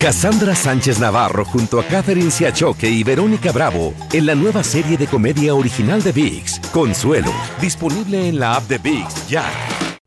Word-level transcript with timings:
Cassandra 0.00 0.54
Sánchez 0.54 1.00
Navarro 1.00 1.44
junto 1.44 1.80
a 1.80 1.84
Catherine 1.84 2.30
Siachoque 2.30 2.88
y 2.88 3.02
Verónica 3.02 3.50
Bravo 3.50 3.94
en 4.12 4.26
la 4.26 4.34
nueva 4.36 4.62
serie 4.62 4.96
de 4.96 5.08
comedia 5.08 5.52
original 5.52 6.00
de 6.00 6.12
VIX, 6.12 6.60
Consuelo, 6.72 7.32
disponible 7.60 8.28
en 8.28 8.38
la 8.38 8.54
app 8.54 8.68
de 8.68 8.78
VIX 8.78 9.28
ya. 9.28 9.44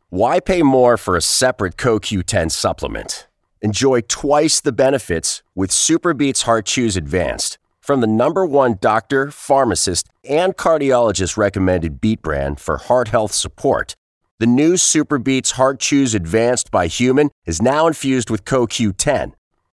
Why 0.09 0.39
pay 0.39 0.63
more 0.63 0.95
for 0.95 1.17
a 1.17 1.21
separate 1.21 1.75
CoQ10 1.75 2.51
supplement? 2.51 3.27
Enjoy 3.61 3.99
twice 4.07 4.61
the 4.61 4.71
benefits 4.71 5.43
with 5.55 5.71
Superbeats 5.71 6.43
Heart 6.43 6.67
Chews 6.67 6.95
Advanced 6.95 7.57
from 7.81 7.99
the 7.99 8.07
number 8.07 8.45
one 8.45 8.77
doctor, 8.79 9.29
pharmacist, 9.29 10.07
and 10.23 10.55
cardiologist 10.55 11.35
recommended 11.35 11.99
beat 11.99 12.21
brand 12.21 12.61
for 12.61 12.77
heart 12.77 13.09
health 13.09 13.33
support. 13.33 13.93
The 14.39 14.47
new 14.47 14.75
Superbeats 14.75 15.53
Heart 15.53 15.81
Chews 15.81 16.15
Advanced 16.15 16.71
by 16.71 16.87
Human 16.87 17.29
is 17.45 17.61
now 17.61 17.87
infused 17.87 18.29
with 18.29 18.45
CoQ10 18.45 19.33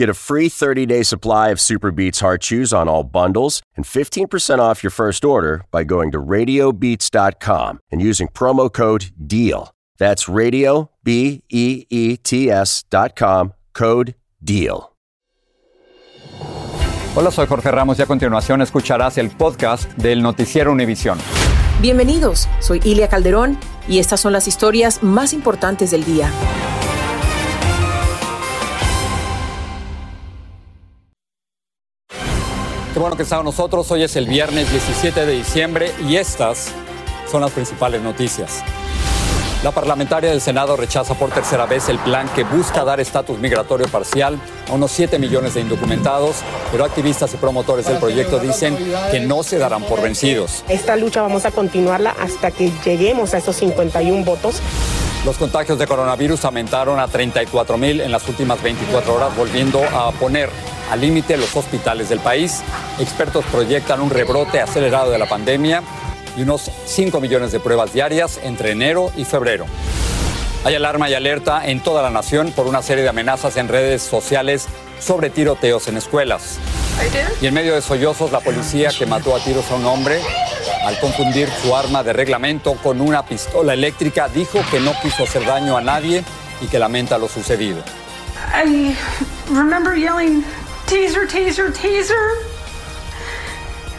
Get 0.00 0.08
a 0.08 0.14
free 0.14 0.48
30-day 0.48 1.02
supply 1.02 1.50
of 1.50 1.60
Super 1.60 1.90
Beats 1.90 2.20
Heart 2.20 2.40
Chews 2.40 2.72
on 2.72 2.88
all 2.88 3.04
bundles 3.04 3.60
and 3.76 3.84
15% 3.84 4.58
off 4.58 4.82
your 4.82 4.90
first 4.90 5.26
order 5.26 5.66
by 5.70 5.84
going 5.84 6.10
to 6.12 6.18
radiobeats.com 6.18 7.80
and 7.92 8.00
using 8.00 8.26
promo 8.28 8.72
code 8.72 9.10
DEAL. 9.22 9.74
That's 9.98 10.26
radio 10.26 10.88
b 11.04 11.42
e 11.50 11.84
e 11.90 12.16
t 12.16 12.50
s.com 12.50 13.52
code 13.74 14.14
DEAL. 14.42 14.90
Hola, 17.14 17.30
soy 17.30 17.46
Jorge 17.46 17.70
Ramos 17.70 17.98
y 17.98 18.02
a 18.02 18.06
continuación 18.06 18.62
escucharás 18.62 19.18
el 19.18 19.28
podcast 19.28 19.92
del 19.98 20.22
noticiero 20.22 20.72
Univisión. 20.72 21.18
Bienvenidos. 21.82 22.48
Soy 22.60 22.80
Ilia 22.84 23.08
Calderón 23.08 23.58
y 23.86 23.98
estas 23.98 24.20
son 24.20 24.32
las 24.32 24.48
historias 24.48 25.02
más 25.02 25.34
importantes 25.34 25.90
del 25.90 26.06
día. 26.06 26.32
Qué 32.92 32.98
bueno 32.98 33.16
que 33.16 33.22
está 33.22 33.36
con 33.36 33.44
nosotros. 33.44 33.88
Hoy 33.92 34.02
es 34.02 34.16
el 34.16 34.26
viernes 34.26 34.68
17 34.68 35.24
de 35.24 35.32
diciembre 35.32 35.92
y 36.08 36.16
estas 36.16 36.72
son 37.30 37.40
las 37.40 37.52
principales 37.52 38.02
noticias. 38.02 38.64
La 39.62 39.70
parlamentaria 39.70 40.30
del 40.30 40.40
Senado 40.40 40.76
rechaza 40.76 41.14
por 41.14 41.30
tercera 41.30 41.66
vez 41.66 41.88
el 41.88 41.98
plan 41.98 42.28
que 42.34 42.42
busca 42.42 42.82
dar 42.82 42.98
estatus 42.98 43.38
migratorio 43.38 43.86
parcial 43.86 44.40
a 44.68 44.72
unos 44.72 44.90
7 44.90 45.20
millones 45.20 45.54
de 45.54 45.60
indocumentados, 45.60 46.36
pero 46.72 46.84
activistas 46.84 47.32
y 47.34 47.36
promotores 47.36 47.86
del 47.86 47.98
proyecto 47.98 48.40
dicen 48.40 48.76
que 49.12 49.20
no 49.20 49.44
se 49.44 49.58
darán 49.58 49.84
por 49.84 50.02
vencidos. 50.02 50.64
Esta 50.68 50.96
lucha 50.96 51.22
vamos 51.22 51.44
a 51.44 51.52
continuarla 51.52 52.16
hasta 52.18 52.50
que 52.50 52.72
lleguemos 52.84 53.34
a 53.34 53.38
esos 53.38 53.54
51 53.56 54.24
votos. 54.24 54.60
Los 55.24 55.36
contagios 55.36 55.78
de 55.78 55.86
coronavirus 55.86 56.46
aumentaron 56.46 56.98
a 56.98 57.06
34 57.06 57.76
mil 57.76 58.00
en 58.00 58.10
las 58.10 58.26
últimas 58.26 58.62
24 58.62 59.14
horas, 59.14 59.36
volviendo 59.36 59.82
a 59.84 60.10
poner 60.12 60.48
al 60.90 61.00
límite 61.02 61.36
los 61.36 61.54
hospitales 61.54 62.08
del 62.08 62.20
país. 62.20 62.62
Expertos 62.98 63.44
proyectan 63.52 64.00
un 64.00 64.08
rebrote 64.08 64.60
acelerado 64.60 65.10
de 65.10 65.18
la 65.18 65.28
pandemia 65.28 65.82
y 66.38 66.42
unos 66.42 66.70
5 66.86 67.20
millones 67.20 67.52
de 67.52 67.60
pruebas 67.60 67.92
diarias 67.92 68.40
entre 68.42 68.70
enero 68.70 69.12
y 69.14 69.26
febrero. 69.26 69.66
Hay 70.64 70.74
alarma 70.74 71.10
y 71.10 71.14
alerta 71.14 71.66
en 71.66 71.80
toda 71.80 72.02
la 72.02 72.10
nación 72.10 72.52
por 72.52 72.66
una 72.66 72.80
serie 72.80 73.02
de 73.02 73.10
amenazas 73.10 73.58
en 73.58 73.68
redes 73.68 74.00
sociales 74.00 74.68
sobre 75.00 75.28
tiroteos 75.28 75.86
en 75.88 75.98
escuelas. 75.98 76.58
Y 77.42 77.46
en 77.46 77.54
medio 77.54 77.74
de 77.74 77.82
sollozos, 77.82 78.32
la 78.32 78.40
policía 78.40 78.90
que 78.98 79.04
mató 79.04 79.36
a 79.36 79.40
tiros 79.40 79.70
a 79.70 79.74
un 79.74 79.84
hombre 79.84 80.20
al 80.84 80.98
confundir 80.98 81.48
su 81.62 81.74
arma 81.74 82.02
de 82.02 82.12
reglamento 82.12 82.74
con 82.74 83.00
una 83.00 83.24
pistola 83.24 83.74
eléctrica 83.74 84.28
dijo 84.28 84.60
que 84.70 84.80
no 84.80 84.92
quiso 85.02 85.24
hacer 85.24 85.44
daño 85.44 85.76
a 85.76 85.80
nadie 85.80 86.24
y 86.60 86.66
que 86.66 86.78
lamenta 86.78 87.18
lo 87.18 87.28
sucedido. 87.28 87.82
I 88.52 88.96
remember 89.50 89.94
yelling 89.94 90.44
teaser, 90.86 91.26
teaser, 91.26 91.72
teaser. 91.72 92.50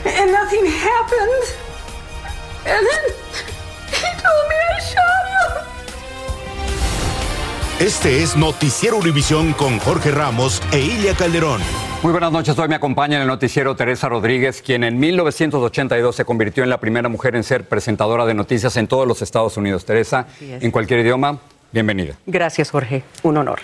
And 0.05 0.31
nothing 0.31 0.65
happened. 0.65 1.43
And 2.65 2.85
then 2.85 3.05
he 3.87 4.09
told 4.21 4.45
me 4.49 4.55
I 4.55 4.79
shot 4.81 5.25
him. 5.29 5.71
Este 7.79 8.21
es 8.23 8.35
Noticiero 8.35 8.97
Univisión 8.97 9.53
con 9.53 9.79
Jorge 9.79 10.11
Ramos 10.11 10.61
e 10.71 10.79
Ilia 10.79 11.15
Calderón. 11.15 11.61
Muy 12.03 12.13
buenas 12.13 12.31
noches, 12.31 12.57
hoy 12.57 12.67
me 12.67 12.73
acompaña 12.73 13.17
en 13.17 13.21
el 13.21 13.27
noticiero 13.27 13.75
Teresa 13.75 14.09
Rodríguez, 14.09 14.63
quien 14.63 14.83
en 14.83 14.99
1982 14.99 16.15
se 16.15 16.25
convirtió 16.25 16.63
en 16.63 16.71
la 16.71 16.79
primera 16.79 17.09
mujer 17.09 17.35
en 17.35 17.43
ser 17.43 17.65
presentadora 17.65 18.25
de 18.25 18.33
noticias 18.33 18.75
en 18.77 18.87
todos 18.87 19.07
los 19.07 19.21
Estados 19.21 19.55
Unidos. 19.55 19.85
Teresa, 19.85 20.25
en 20.39 20.71
cualquier 20.71 21.01
idioma, 21.01 21.37
bienvenida. 21.71 22.15
Gracias, 22.25 22.71
Jorge. 22.71 23.03
Un 23.21 23.37
honor. 23.37 23.59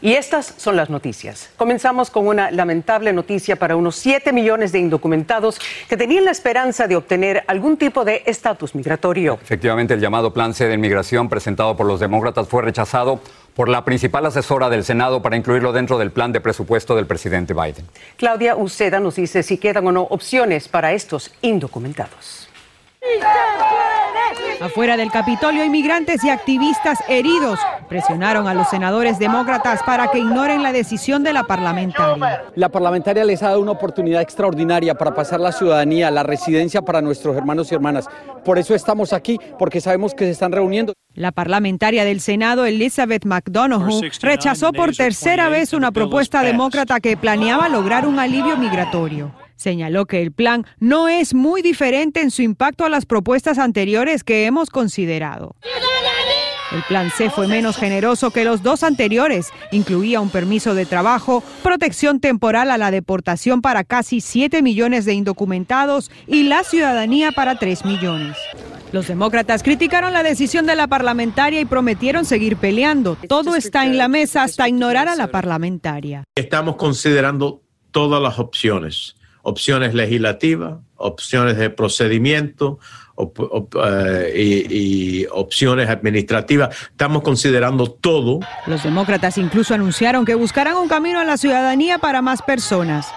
Y 0.00 0.12
estas 0.12 0.54
son 0.56 0.76
las 0.76 0.88
noticias. 0.88 1.50
Comenzamos 1.56 2.10
con 2.10 2.28
una 2.28 2.52
lamentable 2.52 3.12
noticia 3.12 3.56
para 3.56 3.74
unos 3.74 3.96
7 3.96 4.32
millones 4.32 4.70
de 4.70 4.78
indocumentados 4.78 5.58
que 5.88 5.96
tenían 5.96 6.26
la 6.26 6.30
esperanza 6.30 6.86
de 6.86 6.94
obtener 6.94 7.42
algún 7.48 7.76
tipo 7.76 8.04
de 8.04 8.22
estatus 8.26 8.76
migratorio. 8.76 9.38
Efectivamente, 9.42 9.94
el 9.94 10.00
llamado 10.00 10.32
Plan 10.32 10.54
C 10.54 10.68
de 10.68 10.74
Inmigración 10.74 11.28
presentado 11.28 11.76
por 11.76 11.86
los 11.86 11.98
demócratas 11.98 12.46
fue 12.46 12.62
rechazado 12.62 13.20
por 13.54 13.68
la 13.68 13.84
principal 13.84 14.26
asesora 14.26 14.68
del 14.68 14.84
Senado 14.84 15.22
para 15.22 15.36
incluirlo 15.36 15.72
dentro 15.72 15.98
del 15.98 16.10
plan 16.10 16.32
de 16.32 16.40
presupuesto 16.40 16.96
del 16.96 17.06
presidente 17.06 17.54
Biden. 17.54 17.86
Claudia 18.16 18.56
Uceda 18.56 19.00
nos 19.00 19.16
dice 19.16 19.42
si 19.42 19.58
quedan 19.58 19.86
o 19.86 19.92
no 19.92 20.02
opciones 20.02 20.68
para 20.68 20.92
estos 20.92 21.32
indocumentados. 21.42 22.48
Afuera 24.60 24.96
del 24.96 25.10
Capitolio, 25.10 25.64
inmigrantes 25.64 26.24
y 26.24 26.30
activistas 26.30 26.98
heridos 27.08 27.58
presionaron 27.84 28.48
a 28.48 28.54
los 28.54 28.68
senadores 28.68 29.18
demócratas 29.18 29.82
para 29.84 30.08
que 30.08 30.18
ignoren 30.18 30.62
la 30.62 30.72
decisión 30.72 31.22
de 31.22 31.32
la 31.32 31.44
parlamentaria. 31.44 32.44
La 32.54 32.68
parlamentaria 32.68 33.24
les 33.24 33.42
ha 33.42 33.48
dado 33.48 33.60
una 33.60 33.72
oportunidad 33.72 34.22
extraordinaria 34.22 34.94
para 34.94 35.14
pasar 35.14 35.40
la 35.40 35.52
ciudadanía, 35.52 36.10
la 36.10 36.22
residencia 36.22 36.82
para 36.82 37.00
nuestros 37.00 37.36
hermanos 37.36 37.70
y 37.70 37.74
hermanas. 37.74 38.06
Por 38.44 38.58
eso 38.58 38.74
estamos 38.74 39.12
aquí, 39.12 39.38
porque 39.58 39.80
sabemos 39.80 40.14
que 40.14 40.24
se 40.24 40.30
están 40.30 40.52
reuniendo. 40.52 40.92
La 41.14 41.30
parlamentaria 41.30 42.04
del 42.04 42.20
Senado, 42.20 42.66
Elizabeth 42.66 43.24
McDonough, 43.24 44.02
rechazó 44.20 44.72
por 44.72 44.94
tercera 44.94 45.48
vez 45.48 45.72
una 45.72 45.92
propuesta 45.92 46.42
demócrata 46.42 47.00
que 47.00 47.16
planeaba 47.16 47.68
lograr 47.68 48.06
un 48.06 48.18
alivio 48.18 48.56
migratorio. 48.56 49.32
Señaló 49.56 50.06
que 50.06 50.20
el 50.20 50.32
plan 50.32 50.66
no 50.78 51.08
es 51.08 51.32
muy 51.32 51.62
diferente 51.62 52.20
en 52.20 52.30
su 52.30 52.42
impacto 52.42 52.84
a 52.84 52.88
las 52.88 53.06
propuestas 53.06 53.58
anteriores 53.58 54.24
que 54.24 54.46
hemos 54.46 54.70
considerado. 54.70 55.54
El 56.74 56.82
plan 56.82 57.08
C 57.08 57.30
fue 57.30 57.46
menos 57.46 57.76
generoso 57.76 58.32
que 58.32 58.44
los 58.44 58.64
dos 58.64 58.82
anteriores. 58.82 59.52
Incluía 59.70 60.20
un 60.20 60.28
permiso 60.28 60.74
de 60.74 60.86
trabajo, 60.86 61.44
protección 61.62 62.18
temporal 62.18 62.68
a 62.68 62.78
la 62.78 62.90
deportación 62.90 63.62
para 63.62 63.84
casi 63.84 64.20
7 64.20 64.60
millones 64.60 65.04
de 65.04 65.14
indocumentados 65.14 66.10
y 66.26 66.42
la 66.42 66.64
ciudadanía 66.64 67.30
para 67.30 67.60
3 67.60 67.84
millones. 67.84 68.36
Los 68.90 69.06
demócratas 69.06 69.62
criticaron 69.62 70.12
la 70.12 70.24
decisión 70.24 70.66
de 70.66 70.74
la 70.74 70.88
parlamentaria 70.88 71.60
y 71.60 71.64
prometieron 71.64 72.24
seguir 72.24 72.56
peleando. 72.56 73.16
Todo 73.28 73.54
está 73.54 73.86
en 73.86 73.96
la 73.96 74.08
mesa 74.08 74.42
hasta 74.42 74.68
ignorar 74.68 75.06
a 75.06 75.14
la 75.14 75.28
parlamentaria. 75.28 76.24
Estamos 76.34 76.74
considerando 76.74 77.62
todas 77.92 78.20
las 78.20 78.40
opciones 78.40 79.14
opciones 79.44 79.94
legislativas, 79.94 80.78
opciones 80.96 81.56
de 81.56 81.70
procedimiento 81.70 82.78
op, 83.16 83.38
op, 83.38 83.74
uh, 83.74 83.80
y, 84.34 84.66
y, 84.70 85.26
opciones 85.30 85.88
administrativas. 85.88 86.74
Estamos 86.90 87.22
considerando 87.22 87.90
todo. 87.90 88.40
Los 88.66 88.82
demócratas 88.82 89.38
incluso 89.38 89.74
anunciaron 89.74 90.24
que 90.24 90.34
buscarán 90.34 90.76
un 90.76 90.88
camino 90.88 91.20
a 91.20 91.24
la 91.24 91.36
ciudadanía 91.36 91.98
para 91.98 92.22
más 92.22 92.42
personas. 92.42 93.12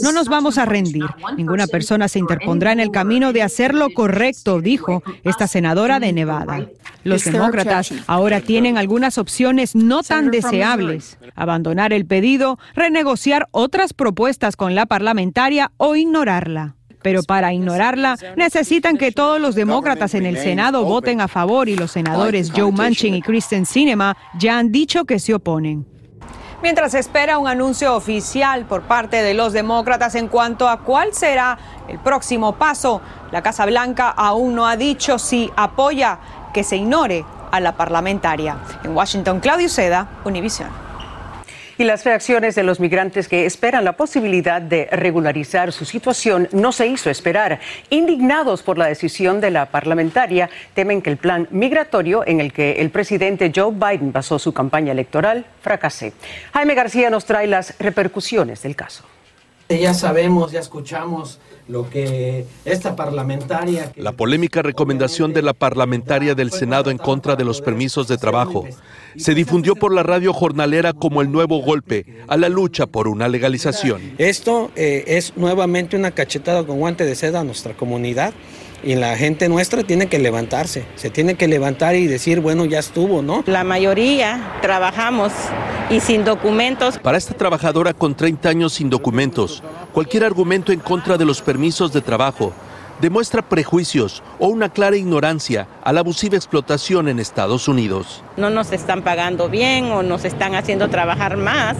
No 0.00 0.12
nos 0.12 0.28
vamos 0.28 0.58
a 0.58 0.64
rendir. 0.64 1.04
Ninguna 1.36 1.66
persona 1.66 2.08
se 2.08 2.18
interpondrá 2.18 2.72
en 2.72 2.80
el 2.80 2.90
camino 2.90 3.32
de 3.32 3.42
hacer 3.42 3.74
lo 3.74 3.90
correcto, 3.90 4.60
dijo 4.60 5.02
esta 5.24 5.46
senadora 5.46 6.00
de 6.00 6.12
Nevada. 6.12 6.66
Los 7.02 7.24
demócratas 7.24 7.92
ahora 8.06 8.40
tienen 8.40 8.78
algunas 8.78 9.18
opciones 9.18 9.74
no 9.74 10.02
tan 10.02 10.30
deseables. 10.30 11.18
Abandonar 11.34 11.92
el 11.92 12.06
pedido, 12.06 12.58
renegociar 12.74 13.48
otras 13.50 13.92
propuestas 13.92 14.56
con 14.56 14.74
la 14.74 14.86
parlamentaria 14.86 15.72
o 15.76 15.96
ignorarla. 15.96 16.76
Pero 17.04 17.22
para 17.22 17.52
ignorarla, 17.52 18.16
necesitan 18.34 18.96
que 18.96 19.12
todos 19.12 19.38
los 19.38 19.54
demócratas 19.54 20.14
en 20.14 20.24
el 20.24 20.38
Senado 20.38 20.84
voten 20.84 21.20
a 21.20 21.28
favor 21.28 21.68
y 21.68 21.76
los 21.76 21.90
senadores 21.90 22.50
Joe 22.50 22.72
Manchin 22.72 23.14
y 23.14 23.20
Kristen 23.20 23.66
Sinema 23.66 24.16
ya 24.38 24.56
han 24.56 24.72
dicho 24.72 25.04
que 25.04 25.18
se 25.18 25.34
oponen. 25.34 25.86
mientras 26.62 26.94
espera 26.94 27.36
un 27.36 27.46
anuncio 27.46 27.94
oficial 27.94 28.64
por 28.64 28.84
parte 28.84 29.22
de 29.22 29.34
los 29.34 29.52
demócratas 29.52 30.14
en 30.14 30.28
cuanto 30.28 30.66
a 30.66 30.80
cuál 30.80 31.12
será 31.12 31.58
el 31.88 31.98
próximo 31.98 32.54
paso. 32.54 33.02
La 33.32 33.42
Casa 33.42 33.66
Blanca 33.66 34.08
aún 34.08 34.54
no 34.54 34.66
ha 34.66 34.78
dicho 34.78 35.18
si 35.18 35.50
apoya 35.56 36.18
que 36.54 36.64
se 36.64 36.76
ignore 36.76 37.22
a 37.52 37.60
la 37.60 37.76
parlamentaria. 37.76 38.56
En 38.82 38.96
Washington, 38.96 39.40
Claudio 39.40 39.68
Seda, 39.68 40.08
Univision 40.24 40.84
y 41.78 41.84
las 41.84 42.04
reacciones 42.04 42.54
de 42.54 42.62
los 42.62 42.80
migrantes 42.80 43.28
que 43.28 43.46
esperan 43.46 43.84
la 43.84 43.96
posibilidad 43.96 44.60
de 44.60 44.88
regularizar 44.92 45.72
su 45.72 45.84
situación 45.84 46.48
no 46.52 46.72
se 46.72 46.86
hizo 46.86 47.10
esperar. 47.10 47.60
Indignados 47.90 48.62
por 48.62 48.78
la 48.78 48.86
decisión 48.86 49.40
de 49.40 49.50
la 49.50 49.66
parlamentaria, 49.66 50.50
temen 50.74 51.02
que 51.02 51.10
el 51.10 51.16
plan 51.16 51.48
migratorio 51.50 52.26
en 52.26 52.40
el 52.40 52.52
que 52.52 52.72
el 52.72 52.90
presidente 52.90 53.52
Joe 53.54 53.72
Biden 53.72 54.12
basó 54.12 54.38
su 54.38 54.52
campaña 54.52 54.92
electoral 54.92 55.46
fracase. 55.60 56.12
Jaime 56.52 56.74
García 56.74 57.10
nos 57.10 57.24
trae 57.24 57.46
las 57.46 57.74
repercusiones 57.78 58.62
del 58.62 58.76
caso. 58.76 59.04
Ya 59.68 59.94
sabemos, 59.94 60.52
ya 60.52 60.60
escuchamos 60.60 61.40
lo 61.68 61.88
que 61.88 62.44
esta 62.64 62.96
parlamentaria... 62.96 63.92
La 63.96 64.12
polémica 64.12 64.62
recomendación 64.62 65.32
de 65.32 65.42
la 65.42 65.52
parlamentaria 65.52 66.34
del 66.34 66.50
Senado 66.50 66.90
en 66.90 66.98
contra 66.98 67.36
de 67.36 67.44
los 67.44 67.60
permisos 67.60 68.08
de 68.08 68.18
trabajo. 68.18 68.64
se 69.16 69.34
difundió 69.34 69.76
por 69.76 69.94
la 69.94 70.02
radio 70.02 70.32
jornalera 70.32 70.92
como 70.92 71.22
el 71.22 71.30
nuevo 71.30 71.62
golpe 71.62 72.04
a 72.26 72.36
la 72.36 72.48
lucha 72.48 72.86
por 72.86 73.08
una 73.08 73.28
legalización. 73.28 74.00
Esto 74.18 74.70
eh, 74.76 75.04
es 75.06 75.36
nuevamente 75.36 75.96
una 75.96 76.10
cachetada 76.10 76.64
con 76.64 76.78
guante 76.78 77.04
de 77.04 77.14
seda 77.14 77.40
a 77.40 77.44
nuestra 77.44 77.74
comunidad 77.74 78.34
y 78.84 78.94
la 78.96 79.16
gente 79.16 79.48
nuestra 79.48 79.82
tiene 79.82 80.08
que 80.08 80.18
levantarse, 80.18 80.86
se 80.94 81.10
tiene 81.10 81.36
que 81.36 81.48
levantar 81.48 81.96
y 81.96 82.06
decir, 82.06 82.40
bueno, 82.40 82.64
ya 82.64 82.78
estuvo, 82.78 83.22
¿no? 83.22 83.42
La 83.46 83.64
mayoría 83.64 84.58
trabajamos 84.60 85.32
y 85.90 86.00
sin 86.00 86.24
documentos. 86.24 86.98
Para 86.98 87.18
esta 87.18 87.34
trabajadora 87.34 87.94
con 87.94 88.14
30 88.14 88.48
años 88.48 88.74
sin 88.74 88.90
documentos, 88.90 89.62
cualquier 89.92 90.24
argumento 90.24 90.72
en 90.72 90.80
contra 90.80 91.16
de 91.16 91.24
los 91.24 91.40
permisos 91.40 91.92
de 91.92 92.00
trabajo 92.00 92.52
demuestra 93.00 93.42
prejuicios 93.42 94.22
o 94.38 94.48
una 94.48 94.68
clara 94.68 94.96
ignorancia 94.96 95.66
a 95.82 95.92
la 95.92 96.00
abusiva 96.00 96.36
explotación 96.36 97.08
en 97.08 97.18
Estados 97.18 97.68
Unidos. 97.68 98.22
No 98.36 98.50
nos 98.50 98.72
están 98.72 99.02
pagando 99.02 99.48
bien 99.48 99.86
o 99.86 100.02
nos 100.02 100.24
están 100.24 100.54
haciendo 100.54 100.88
trabajar 100.88 101.36
más 101.36 101.76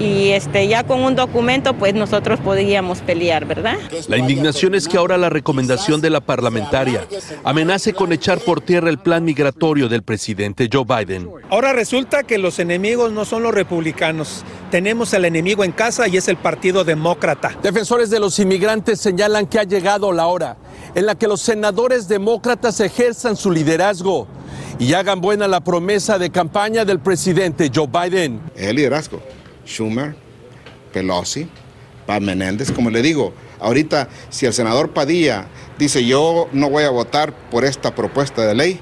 y 0.00 0.30
este 0.30 0.66
ya 0.66 0.82
con 0.82 1.02
un 1.02 1.14
documento 1.14 1.74
pues 1.74 1.94
nosotros 1.94 2.40
podríamos 2.40 3.00
pelear, 3.00 3.44
¿verdad? 3.44 3.76
La 4.08 4.16
indignación 4.16 4.74
es 4.74 4.88
que 4.88 4.96
ahora 4.96 5.18
la 5.18 5.28
recomendación 5.28 6.00
de 6.00 6.08
la 6.08 6.20
parlamentaria 6.20 7.06
amenace 7.44 7.92
con 7.92 8.12
echar 8.12 8.38
por 8.40 8.62
tierra 8.62 8.88
el 8.88 8.98
plan 8.98 9.24
migratorio 9.24 9.88
del 9.88 10.02
presidente 10.02 10.68
Joe 10.72 10.84
Biden. 10.84 11.30
Ahora 11.50 11.74
resulta 11.74 12.22
que 12.22 12.38
los 12.38 12.58
enemigos 12.58 13.12
no 13.12 13.26
son 13.26 13.42
los 13.42 13.52
republicanos. 13.52 14.42
Tenemos 14.70 15.12
el 15.12 15.26
enemigo 15.26 15.64
en 15.64 15.72
casa 15.72 16.08
y 16.08 16.16
es 16.16 16.28
el 16.28 16.38
Partido 16.38 16.82
Demócrata. 16.82 17.56
Defensores 17.62 18.08
de 18.08 18.20
los 18.20 18.38
inmigrantes 18.38 19.00
señalan 19.00 19.46
que 19.46 19.58
ha 19.58 19.64
llegado 19.64 20.12
la 20.12 20.26
hora 20.26 20.56
en 20.94 21.04
la 21.04 21.14
que 21.14 21.28
los 21.28 21.42
senadores 21.42 22.08
demócratas 22.08 22.80
ejerzan 22.80 23.36
su 23.36 23.50
liderazgo 23.50 24.26
y 24.78 24.94
hagan 24.94 25.20
buena 25.20 25.46
la 25.46 25.60
promesa 25.60 26.18
de 26.18 26.30
campaña 26.30 26.86
del 26.86 27.00
presidente 27.00 27.70
Joe 27.72 27.86
Biden. 27.86 28.40
El 28.56 28.76
liderazgo 28.76 29.20
Schumer, 29.66 30.14
Pelosi, 30.92 31.48
Paz 32.06 32.20
Menéndez, 32.20 32.72
como 32.72 32.90
le 32.90 33.02
digo, 33.02 33.32
ahorita 33.60 34.08
si 34.30 34.46
el 34.46 34.52
senador 34.52 34.92
Padilla 34.92 35.46
dice 35.78 36.04
yo 36.04 36.48
no 36.52 36.70
voy 36.70 36.84
a 36.84 36.90
votar 36.90 37.34
por 37.50 37.64
esta 37.64 37.94
propuesta 37.94 38.46
de 38.46 38.54
ley, 38.54 38.80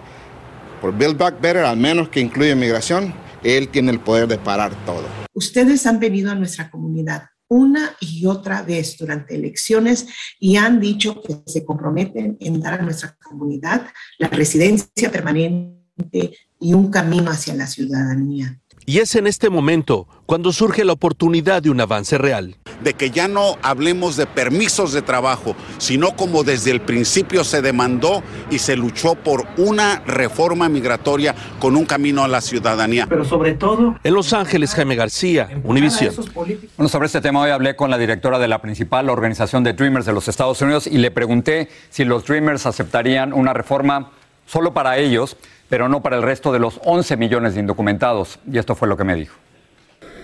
por 0.81 0.97
Build 0.97 1.19
Back 1.19 1.41
Better, 1.41 1.65
al 1.65 1.77
menos 1.77 2.09
que 2.09 2.21
incluya 2.21 2.53
inmigración, 2.53 3.15
él 3.43 3.69
tiene 3.69 3.91
el 3.93 4.01
poder 4.01 4.29
de 4.29 4.39
parar 4.39 4.73
todo. 4.85 5.05
Ustedes 5.33 5.87
han 5.87 6.01
venido 6.01 6.31
a 6.31 6.35
nuestra 6.35 6.71
comunidad 6.71 7.25
una 7.49 7.97
y 8.01 8.27
otra 8.27 8.63
vez 8.63 8.97
durante 8.99 9.35
elecciones 9.35 10.07
y 10.39 10.57
han 10.57 10.81
dicho 10.81 11.23
que 11.23 11.43
se 11.47 11.65
comprometen 11.65 12.37
en 12.41 12.61
dar 12.61 12.75
a 12.75 12.83
nuestra 12.83 13.17
comunidad 13.23 13.87
la 14.19 14.29
residencia 14.29 15.11
permanente 15.11 16.37
y 16.61 16.75
un 16.75 16.91
camino 16.91 17.31
hacia 17.31 17.55
la 17.55 17.67
ciudadanía. 17.67 18.61
Y 18.89 19.01
es 19.01 19.17
en 19.17 19.27
este 19.27 19.51
momento 19.51 20.09
cuando 20.25 20.51
surge 20.51 20.83
la 20.83 20.95
oportunidad 20.95 21.61
de 21.61 21.69
un 21.69 21.79
avance 21.79 22.17
real. 22.17 22.57
De 22.83 22.95
que 22.95 23.11
ya 23.11 23.29
no 23.29 23.59
hablemos 23.61 24.17
de 24.17 24.25
permisos 24.25 24.95
de 24.95 25.03
trabajo, 25.03 25.55
sino 25.77 26.17
como 26.17 26.43
desde 26.43 26.71
el 26.71 26.81
principio 26.81 27.45
se 27.45 27.61
demandó 27.61 28.23
y 28.51 28.61
se 28.61 28.77
luchó 28.77 29.15
por 29.15 29.47
una 29.59 30.01
reforma 30.07 30.71
migratoria 30.71 31.35
con 31.59 31.77
un 31.77 31.85
camino 31.85 32.25
a 32.25 32.29
la 32.29 32.41
ciudadanía. 32.41 33.05
Pero 33.07 33.27
sobre 33.27 33.53
todo... 33.53 33.97
En 34.03 34.15
Los 34.15 34.33
Ángeles, 34.33 34.75
Jaime 34.75 34.97
García, 34.97 35.51
Univisión. 35.65 36.15
Bueno, 36.35 36.89
sobre 36.89 37.09
este 37.09 37.21
tema 37.21 37.43
hoy 37.43 37.51
hablé 37.51 37.77
con 37.77 37.91
la 37.91 37.99
directora 37.99 38.39
de 38.39 38.49
la 38.49 38.63
principal 38.63 39.11
organización 39.11 39.65
de 39.65 39.75
Dreamers 39.75 40.07
de 40.07 40.15
los 40.15 40.29
Estados 40.29 40.63
Unidos 40.63 40.87
y 40.87 40.97
le 40.97 41.11
pregunté 41.11 41.69
si 41.91 42.07
los 42.07 42.25
Dreamers 42.25 42.65
aceptarían 42.65 43.35
una 43.35 43.53
reforma 43.53 44.13
solo 44.47 44.73
para 44.73 44.97
ellos 44.97 45.37
pero 45.69 45.89
no 45.89 46.03
para 46.03 46.17
el 46.17 46.23
resto 46.23 46.53
de 46.53 46.59
los 46.59 46.81
11 46.85 47.17
millones 47.17 47.55
de 47.55 47.61
indocumentados. 47.61 48.39
Y 48.51 48.59
esto 48.59 48.75
fue 48.75 48.89
lo 48.89 48.97
que 48.97 49.05
me 49.05 49.15
dijo. 49.15 49.37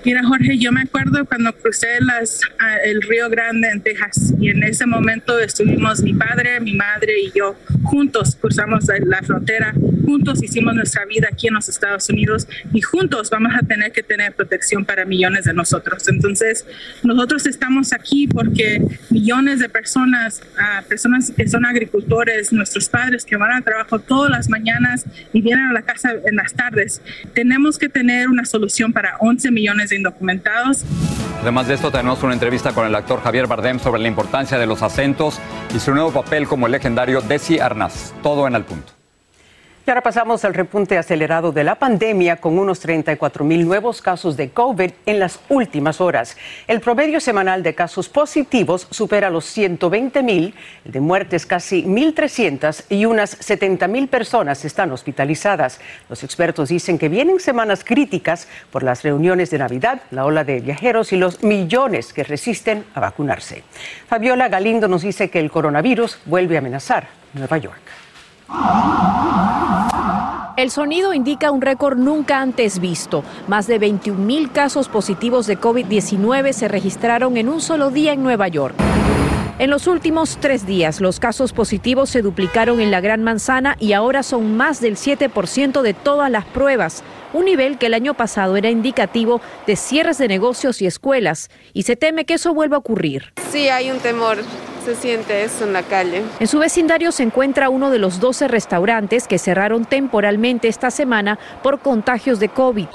Mira, 0.04 0.22
Jorge, 0.22 0.58
yo 0.58 0.70
me 0.70 0.82
acuerdo 0.82 1.24
cuando 1.24 1.50
crucé 1.54 1.98
las, 2.00 2.40
el 2.84 3.00
Río 3.00 3.30
Grande 3.30 3.70
en 3.70 3.80
Texas 3.80 4.34
y 4.38 4.50
en 4.50 4.62
ese 4.62 4.84
momento 4.84 5.38
estuvimos 5.38 6.02
mi 6.02 6.12
padre, 6.12 6.60
mi 6.60 6.74
madre 6.74 7.14
y 7.22 7.32
yo 7.34 7.56
juntos 7.84 8.36
cruzamos 8.38 8.84
la 9.06 9.22
frontera, 9.22 9.72
juntos 10.04 10.42
hicimos 10.42 10.74
nuestra 10.74 11.04
vida 11.04 11.28
aquí 11.32 11.48
en 11.48 11.54
los 11.54 11.68
Estados 11.68 12.08
Unidos 12.08 12.46
y 12.72 12.80
juntos 12.80 13.30
vamos 13.30 13.52
a 13.54 13.66
tener 13.66 13.92
que 13.92 14.02
tener 14.02 14.34
protección 14.34 14.84
para 14.84 15.04
millones 15.04 15.44
de 15.44 15.54
nosotros. 15.54 16.06
Entonces, 16.08 16.66
nosotros 17.02 17.46
estamos 17.46 17.92
aquí 17.92 18.26
porque 18.26 18.82
millones 19.10 19.60
de 19.60 19.68
personas, 19.68 20.42
personas 20.88 21.30
que 21.30 21.48
son 21.48 21.64
agricultores, 21.64 22.52
nuestros 22.52 22.88
padres 22.88 23.24
que 23.24 23.36
van 23.36 23.52
al 23.52 23.64
trabajo 23.64 23.98
todas 23.98 24.30
las 24.30 24.48
mañanas 24.48 25.04
y 25.32 25.40
vienen 25.40 25.66
a 25.66 25.72
la 25.72 25.82
casa 25.82 26.12
en 26.24 26.36
las 26.36 26.54
tardes, 26.54 27.00
tenemos 27.34 27.78
que 27.78 27.88
tener 27.88 28.28
una 28.28 28.44
solución 28.44 28.92
para 28.92 29.16
11 29.18 29.50
millones 29.50 29.90
de 29.90 29.96
indocumentados. 29.96 30.84
Además 31.40 31.68
de 31.68 31.74
esto, 31.74 31.90
tenemos 31.90 32.22
una 32.22 32.32
entrevista 32.32 32.72
con 32.72 32.86
el 32.86 32.94
actor 32.94 33.22
Javier 33.22 33.46
Bardem 33.46 33.78
sobre 33.78 34.00
la 34.00 34.08
importancia 34.08 34.58
de 34.58 34.66
los 34.66 34.82
acentos 34.82 35.40
y 35.74 35.78
su 35.78 35.92
nuevo 35.92 36.12
papel 36.12 36.46
como 36.46 36.66
el 36.66 36.72
legendario 36.72 37.20
Desi 37.20 37.58
Arnaz. 37.58 38.14
Todo 38.22 38.46
en 38.46 38.54
el 38.54 38.64
punto. 38.64 39.03
Y 39.86 39.90
ahora 39.90 40.02
pasamos 40.02 40.46
al 40.46 40.54
repunte 40.54 40.96
acelerado 40.96 41.52
de 41.52 41.62
la 41.62 41.74
pandemia 41.74 42.36
con 42.36 42.58
unos 42.58 42.80
34 42.80 43.44
mil 43.44 43.66
nuevos 43.66 44.00
casos 44.00 44.34
de 44.34 44.48
COVID 44.48 44.90
en 45.04 45.20
las 45.20 45.40
últimas 45.50 46.00
horas. 46.00 46.38
El 46.66 46.80
promedio 46.80 47.20
semanal 47.20 47.62
de 47.62 47.74
casos 47.74 48.08
positivos 48.08 48.86
supera 48.90 49.28
los 49.28 49.44
120 49.44 50.22
mil, 50.22 50.54
de 50.86 51.00
muertes 51.00 51.44
casi 51.44 51.84
1.300 51.84 52.84
y 52.88 53.04
unas 53.04 53.36
70 53.38 53.86
mil 53.88 54.08
personas 54.08 54.64
están 54.64 54.90
hospitalizadas. 54.90 55.78
Los 56.08 56.24
expertos 56.24 56.70
dicen 56.70 56.96
que 56.96 57.10
vienen 57.10 57.38
semanas 57.38 57.84
críticas 57.84 58.48
por 58.70 58.84
las 58.84 59.02
reuniones 59.02 59.50
de 59.50 59.58
Navidad, 59.58 60.00
la 60.10 60.24
ola 60.24 60.44
de 60.44 60.60
viajeros 60.60 61.12
y 61.12 61.18
los 61.18 61.42
millones 61.42 62.14
que 62.14 62.24
resisten 62.24 62.86
a 62.94 63.00
vacunarse. 63.00 63.64
Fabiola 64.08 64.48
Galindo 64.48 64.88
nos 64.88 65.02
dice 65.02 65.28
que 65.28 65.40
el 65.40 65.50
coronavirus 65.50 66.20
vuelve 66.24 66.56
a 66.56 66.60
amenazar 66.60 67.06
Nueva 67.34 67.58
York. 67.58 68.03
El 70.56 70.70
sonido 70.70 71.12
indica 71.12 71.50
un 71.50 71.60
récord 71.60 71.98
nunca 71.98 72.40
antes 72.40 72.78
visto. 72.78 73.24
Más 73.48 73.66
de 73.66 73.78
21 73.78 74.18
mil 74.18 74.52
casos 74.52 74.88
positivos 74.88 75.46
de 75.46 75.58
COVID-19 75.58 76.52
se 76.52 76.68
registraron 76.68 77.36
en 77.36 77.48
un 77.48 77.60
solo 77.60 77.90
día 77.90 78.12
en 78.12 78.22
Nueva 78.22 78.48
York. 78.48 78.74
En 79.58 79.70
los 79.70 79.86
últimos 79.86 80.38
tres 80.40 80.66
días, 80.66 81.00
los 81.00 81.20
casos 81.20 81.52
positivos 81.52 82.10
se 82.10 82.22
duplicaron 82.22 82.80
en 82.80 82.90
la 82.90 83.00
Gran 83.00 83.22
Manzana 83.22 83.76
y 83.78 83.92
ahora 83.92 84.24
son 84.24 84.56
más 84.56 84.80
del 84.80 84.96
7% 84.96 85.82
de 85.82 85.94
todas 85.94 86.28
las 86.28 86.44
pruebas, 86.44 87.04
un 87.32 87.44
nivel 87.44 87.78
que 87.78 87.86
el 87.86 87.94
año 87.94 88.14
pasado 88.14 88.56
era 88.56 88.70
indicativo 88.70 89.40
de 89.66 89.76
cierres 89.76 90.18
de 90.18 90.26
negocios 90.26 90.82
y 90.82 90.86
escuelas, 90.86 91.50
y 91.72 91.84
se 91.84 91.94
teme 91.94 92.24
que 92.24 92.34
eso 92.34 92.52
vuelva 92.52 92.76
a 92.76 92.80
ocurrir. 92.80 93.32
Sí, 93.50 93.68
hay 93.68 93.92
un 93.92 93.98
temor 93.98 94.38
se 94.84 94.94
siente 94.94 95.44
eso 95.44 95.64
en 95.64 95.72
la 95.72 95.82
calle. 95.82 96.22
En 96.38 96.46
su 96.46 96.58
vecindario 96.58 97.10
se 97.12 97.22
encuentra 97.22 97.70
uno 97.70 97.90
de 97.90 97.98
los 97.98 98.20
12 98.20 98.48
restaurantes 98.48 99.26
que 99.26 99.38
cerraron 99.38 99.84
temporalmente 99.84 100.68
esta 100.68 100.90
semana 100.90 101.38
por 101.62 101.80
contagios 101.80 102.38
de 102.38 102.50
COVID. 102.50 102.86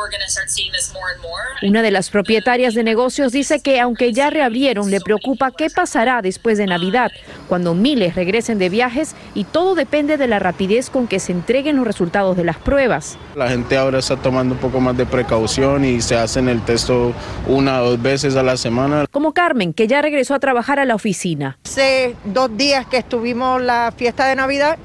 Una 1.64 1.82
de 1.82 1.92
las 1.92 2.10
propietarias 2.10 2.74
de 2.74 2.84
negocios 2.84 3.32
dice 3.32 3.62
que 3.62 3.80
aunque 3.80 4.14
ya 4.14 4.30
reabrieron, 4.30 4.92
le 4.92 5.02
preocupa 5.02 5.52
qué 5.52 5.70
pasará 5.70 6.22
después 6.22 6.58
de 6.58 6.68
Navidad, 6.68 7.12
cuando 7.48 7.74
miles 7.74 8.16
regresen 8.16 8.60
de 8.60 8.70
viajes 8.70 9.16
y 9.34 9.44
todo 9.44 9.76
depende 9.76 10.18
de 10.18 10.28
la 10.28 10.40
rapidez 10.40 10.90
con 10.90 11.08
que 11.08 11.20
se 11.20 11.32
entreguen 11.32 11.76
los 11.76 11.88
resultados 11.88 12.38
de 12.38 12.44
las 12.44 12.58
pruebas. 12.58 13.18
La 13.36 13.50
gente 13.50 13.78
ahora 13.78 14.00
está 14.00 14.16
tomando 14.16 14.56
un 14.56 14.62
poco 14.62 14.80
más 14.80 14.96
de 14.96 15.06
precaución 15.06 15.84
y 15.84 16.02
se 16.02 16.16
hacen 16.16 16.48
el 16.50 16.62
texto 16.62 17.14
una 17.48 17.82
o 17.82 17.92
dos 17.92 18.02
veces 18.02 18.36
a 18.36 18.44
la 18.44 18.58
semana. 18.58 19.06
Como 19.12 19.34
Carmen, 19.34 19.74
que 19.74 19.88
ya 19.88 20.02
regresó 20.02 20.36
a 20.36 20.40
trabajar 20.40 20.80
a 20.80 20.86
la 20.86 20.96
oficina 20.96 21.58
hace 21.80 22.16
dos 22.26 22.58
días 22.58 22.86
que 22.88 22.98
estuvimos 22.98 23.62
la 23.62 23.94
fiesta 23.96 24.28
de 24.28 24.36
Navidad 24.36 24.78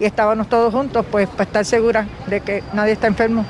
y 0.00 0.06
estábamos 0.06 0.48
todos 0.48 0.72
juntos, 0.72 1.04
pues 1.10 1.28
para 1.28 1.44
estar 1.44 1.64
segura 1.66 2.06
de 2.26 2.40
que 2.40 2.62
nadie 2.72 2.92
está 2.92 3.06
enfermo. 3.06 3.44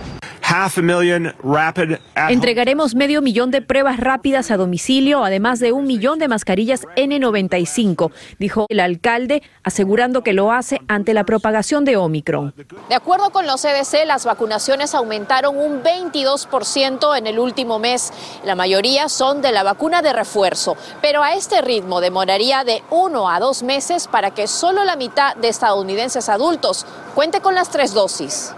Entregaremos 2.29 2.95
medio 2.95 3.23
millón 3.23 3.51
de 3.51 3.63
pruebas 3.63 3.99
rápidas 3.99 4.51
a 4.51 4.59
domicilio, 4.59 5.25
además 5.25 5.61
de 5.61 5.73
un 5.73 5.87
millón 5.87 6.19
de 6.19 6.29
mascarillas 6.29 6.83
N95, 6.95 8.13
dijo 8.39 8.67
el 8.69 8.81
alcalde, 8.81 9.43
asegurando 9.63 10.23
que 10.23 10.35
lo 10.35 10.53
hace 10.53 10.83
ante 10.89 11.15
la 11.15 11.25
propagación 11.25 11.87
de 11.87 11.97
Omicron. 11.97 12.53
De 12.91 12.95
acuerdo 12.95 13.31
con 13.31 13.47
los 13.47 13.63
CDC, 13.63 14.05
las 14.05 14.27
vacunaciones 14.27 14.95
aumentaron 14.95 15.57
un 15.57 15.83
22% 15.83 17.17
en 17.17 17.27
el 17.27 17.39
último 17.39 17.79
mes. 17.79 18.13
La 18.45 18.55
mayoría 18.55 19.09
son 19.09 19.41
de 19.41 19.53
la 19.53 19.63
vacuna 19.63 20.03
de 20.03 20.13
refuerzo, 20.13 20.77
pero 21.01 21.23
a 21.23 21.33
este 21.33 21.63
ritmo 21.63 22.03
demoraría 22.03 22.63
de 22.63 22.83
uno 22.91 23.31
a 23.31 23.41
dos 23.41 23.63
meses 23.63 24.07
para 24.07 24.33
que 24.33 24.47
solo 24.47 24.85
la 24.85 24.97
mitad 24.97 25.35
de 25.37 25.49
estadounidenses 25.49 26.29
adultos 26.29 26.85
cuente 27.15 27.41
con 27.41 27.55
las 27.55 27.71
tres 27.71 27.95
dosis. 27.95 28.53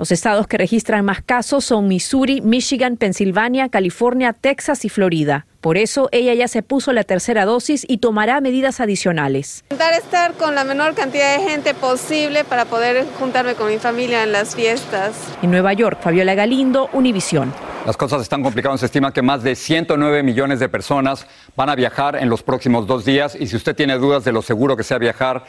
Los 0.00 0.12
estados 0.12 0.46
que 0.46 0.56
registran 0.56 1.04
más 1.04 1.20
casos 1.20 1.62
son 1.62 1.86
Missouri, 1.86 2.40
Michigan, 2.40 2.96
Pensilvania, 2.96 3.68
California, 3.68 4.32
Texas 4.32 4.86
y 4.86 4.88
Florida. 4.88 5.44
Por 5.60 5.76
eso 5.76 6.08
ella 6.10 6.32
ya 6.32 6.48
se 6.48 6.62
puso 6.62 6.94
la 6.94 7.04
tercera 7.04 7.44
dosis 7.44 7.84
y 7.86 7.98
tomará 7.98 8.40
medidas 8.40 8.80
adicionales. 8.80 9.62
Intentar 9.64 9.92
estar 9.92 10.32
con 10.32 10.54
la 10.54 10.64
menor 10.64 10.94
cantidad 10.94 11.36
de 11.36 11.44
gente 11.44 11.74
posible 11.74 12.44
para 12.44 12.64
poder 12.64 13.04
juntarme 13.18 13.56
con 13.56 13.68
mi 13.68 13.76
familia 13.76 14.22
en 14.22 14.32
las 14.32 14.56
fiestas. 14.56 15.12
En 15.42 15.50
Nueva 15.50 15.74
York, 15.74 15.98
Fabiola 16.00 16.34
Galindo, 16.34 16.88
Univisión. 16.94 17.52
Las 17.84 17.98
cosas 17.98 18.22
están 18.22 18.42
complicadas. 18.42 18.80
Se 18.80 18.86
estima 18.86 19.12
que 19.12 19.20
más 19.20 19.42
de 19.42 19.54
109 19.54 20.22
millones 20.22 20.60
de 20.60 20.70
personas 20.70 21.26
van 21.56 21.68
a 21.68 21.74
viajar 21.74 22.16
en 22.16 22.30
los 22.30 22.42
próximos 22.42 22.86
dos 22.86 23.04
días. 23.04 23.36
Y 23.38 23.48
si 23.48 23.56
usted 23.56 23.76
tiene 23.76 23.98
dudas 23.98 24.24
de 24.24 24.32
lo 24.32 24.40
seguro 24.40 24.78
que 24.78 24.82
sea 24.82 24.96
viajar, 24.96 25.44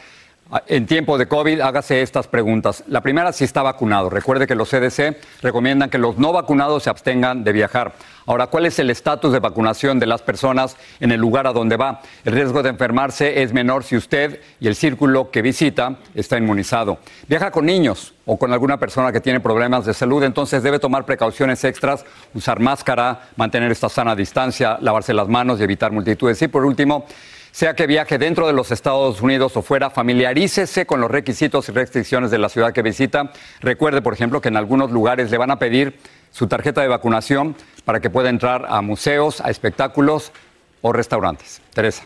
en 0.66 0.86
tiempo 0.86 1.16
de 1.16 1.26
COVID, 1.26 1.60
hágase 1.60 2.02
estas 2.02 2.28
preguntas. 2.28 2.84
La 2.86 3.00
primera, 3.00 3.32
si 3.32 3.44
está 3.44 3.62
vacunado. 3.62 4.10
Recuerde 4.10 4.46
que 4.46 4.54
los 4.54 4.68
CDC 4.68 5.16
recomiendan 5.40 5.88
que 5.88 5.96
los 5.96 6.18
no 6.18 6.32
vacunados 6.32 6.82
se 6.82 6.90
abstengan 6.90 7.42
de 7.42 7.52
viajar. 7.52 7.94
Ahora, 8.26 8.48
¿cuál 8.48 8.66
es 8.66 8.78
el 8.78 8.90
estatus 8.90 9.32
de 9.32 9.40
vacunación 9.40 9.98
de 9.98 10.06
las 10.06 10.22
personas 10.22 10.76
en 11.00 11.10
el 11.10 11.20
lugar 11.20 11.46
a 11.46 11.52
donde 11.52 11.76
va? 11.76 12.02
El 12.24 12.34
riesgo 12.34 12.62
de 12.62 12.68
enfermarse 12.68 13.42
es 13.42 13.52
menor 13.52 13.82
si 13.82 13.96
usted 13.96 14.40
y 14.60 14.68
el 14.68 14.76
círculo 14.76 15.30
que 15.30 15.42
visita 15.42 15.96
está 16.14 16.36
inmunizado. 16.36 16.98
Viaja 17.26 17.50
con 17.50 17.66
niños 17.66 18.14
o 18.24 18.38
con 18.38 18.52
alguna 18.52 18.78
persona 18.78 19.10
que 19.10 19.20
tiene 19.20 19.40
problemas 19.40 19.86
de 19.86 19.94
salud, 19.94 20.22
entonces 20.22 20.62
debe 20.62 20.78
tomar 20.78 21.04
precauciones 21.04 21.64
extras, 21.64 22.04
usar 22.34 22.60
máscara, 22.60 23.28
mantener 23.36 23.72
esta 23.72 23.88
sana 23.88 24.14
distancia, 24.14 24.78
lavarse 24.80 25.14
las 25.14 25.28
manos 25.28 25.58
y 25.58 25.64
evitar 25.64 25.90
multitudes. 25.90 26.40
Y 26.42 26.48
por 26.48 26.64
último, 26.64 27.06
sea 27.52 27.74
que 27.74 27.86
viaje 27.86 28.18
dentro 28.18 28.46
de 28.46 28.54
los 28.54 28.70
Estados 28.72 29.20
Unidos 29.20 29.56
o 29.56 29.62
fuera, 29.62 29.90
familiarícese 29.90 30.86
con 30.86 31.00
los 31.00 31.10
requisitos 31.10 31.68
y 31.68 31.72
restricciones 31.72 32.30
de 32.30 32.38
la 32.38 32.48
ciudad 32.48 32.72
que 32.72 32.82
visita. 32.82 33.30
Recuerde, 33.60 34.02
por 34.02 34.14
ejemplo, 34.14 34.40
que 34.40 34.48
en 34.48 34.56
algunos 34.56 34.90
lugares 34.90 35.30
le 35.30 35.38
van 35.38 35.50
a 35.50 35.58
pedir 35.58 35.98
su 36.30 36.48
tarjeta 36.48 36.80
de 36.80 36.88
vacunación 36.88 37.54
para 37.84 38.00
que 38.00 38.10
pueda 38.10 38.30
entrar 38.30 38.66
a 38.68 38.80
museos, 38.80 39.42
a 39.42 39.50
espectáculos 39.50 40.32
o 40.80 40.92
restaurantes. 40.92 41.60
Teresa. 41.74 42.04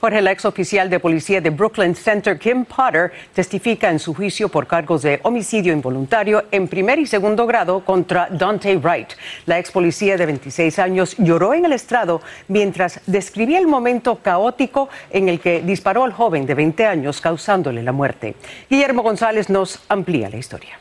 Jorge, 0.00 0.22
la 0.22 0.32
ex 0.32 0.46
oficial 0.46 0.88
de 0.88 0.98
policía 0.98 1.42
de 1.42 1.50
Brooklyn 1.50 1.94
Center, 1.94 2.38
Kim 2.38 2.64
Potter, 2.64 3.12
testifica 3.34 3.90
en 3.90 3.98
su 3.98 4.14
juicio 4.14 4.48
por 4.48 4.66
cargos 4.66 5.02
de 5.02 5.20
homicidio 5.24 5.74
involuntario 5.74 6.44
en 6.50 6.68
primer 6.68 6.98
y 6.98 7.06
segundo 7.06 7.46
grado 7.46 7.84
contra 7.84 8.26
Dante 8.30 8.74
Wright. 8.78 9.10
La 9.44 9.58
ex 9.58 9.70
policía 9.70 10.16
de 10.16 10.24
26 10.24 10.78
años 10.78 11.14
lloró 11.18 11.52
en 11.52 11.66
el 11.66 11.72
estrado 11.72 12.22
mientras 12.48 13.02
describía 13.04 13.58
el 13.58 13.66
momento 13.66 14.16
caótico 14.16 14.88
en 15.10 15.28
el 15.28 15.38
que 15.38 15.60
disparó 15.60 16.04
al 16.04 16.12
joven 16.12 16.46
de 16.46 16.54
20 16.54 16.86
años, 16.86 17.20
causándole 17.20 17.82
la 17.82 17.92
muerte. 17.92 18.36
Guillermo 18.70 19.02
González 19.02 19.50
nos 19.50 19.80
amplía 19.90 20.30
la 20.30 20.38
historia. 20.38 20.78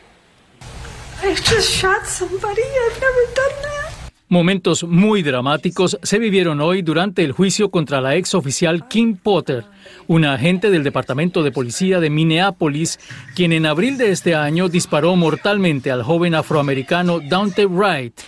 Momentos 4.32 4.84
muy 4.84 5.24
dramáticos 5.24 5.98
se 6.04 6.20
vivieron 6.20 6.62
hoy 6.62 6.84
durante 6.84 7.24
el 7.24 7.32
juicio 7.32 7.72
contra 7.72 8.00
la 8.00 8.16
ex 8.16 8.36
oficial 8.36 8.88
Kim 8.88 9.18
Potter, 9.18 9.66
una 10.06 10.36
agente 10.36 10.70
del 10.70 10.84
Departamento 10.84 11.42
de 11.42 11.52
Policía 11.52 12.00
de 12.00 12.12
Minneapolis, 12.12 13.00
quien 13.36 13.54
en 13.54 13.66
abril 13.66 13.98
de 13.98 14.12
este 14.12 14.36
año 14.36 14.70
disparó 14.70 15.16
mortalmente 15.16 15.90
al 15.90 16.04
joven 16.04 16.36
afroamericano 16.36 17.22
Dante 17.22 17.66
Wright. 17.66 18.20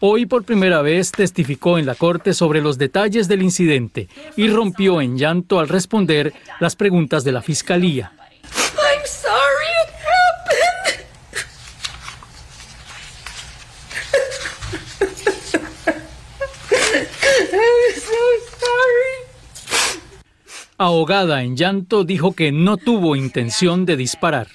Hoy 0.00 0.24
por 0.24 0.44
primera 0.44 0.80
vez 0.80 1.12
testificó 1.12 1.78
en 1.78 1.84
la 1.84 1.96
corte 1.96 2.32
sobre 2.32 2.62
los 2.62 2.78
detalles 2.78 3.28
del 3.28 3.42
incidente 3.42 4.08
y 4.38 4.48
rompió 4.48 5.02
en 5.02 5.18
llanto 5.18 5.60
al 5.60 5.68
responder 5.68 6.32
las 6.60 6.76
preguntas 6.76 7.24
de 7.24 7.32
la 7.32 7.42
fiscalía. 7.42 8.12
Ahogada 20.82 21.44
en 21.44 21.56
llanto, 21.56 22.02
dijo 22.02 22.32
que 22.32 22.50
no 22.50 22.76
tuvo 22.76 23.14
intención 23.14 23.86
de 23.86 23.96
disparar. 23.96 24.48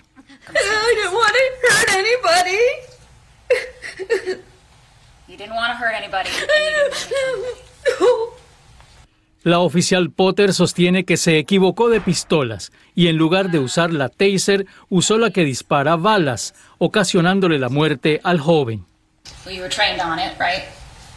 La 9.44 9.60
oficial 9.60 10.12
Potter 10.12 10.54
sostiene 10.54 11.06
que 11.06 11.16
se 11.16 11.38
equivocó 11.38 11.88
de 11.88 12.02
pistolas 12.02 12.74
y 12.94 13.08
en 13.08 13.16
lugar 13.16 13.50
de 13.50 13.60
usar 13.60 13.94
la 13.94 14.10
taser 14.10 14.66
usó 14.90 15.18
la 15.18 15.30
que 15.30 15.46
dispara 15.46 15.96
balas, 15.96 16.54
ocasionándole 16.78 17.58
la 17.58 17.70
muerte 17.70 18.20
al 18.26 18.42
joven. 18.42 18.86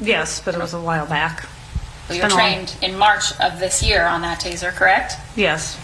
Yes, 0.02 0.40
but 0.44 0.54
it 0.54 0.60
was 0.60 0.72
a 0.72 0.78
while 0.78 1.04
back. 1.04 1.46
You 2.14 2.22
were 2.22 2.28
trained 2.28 2.74
in 2.82 2.96
March 2.96 3.32
of 3.40 3.58
this 3.58 3.82
year 3.82 4.06
on 4.06 4.22
that 4.22 4.40
taser, 4.40 4.72
correct? 4.74 5.14
Yes. 5.36 5.78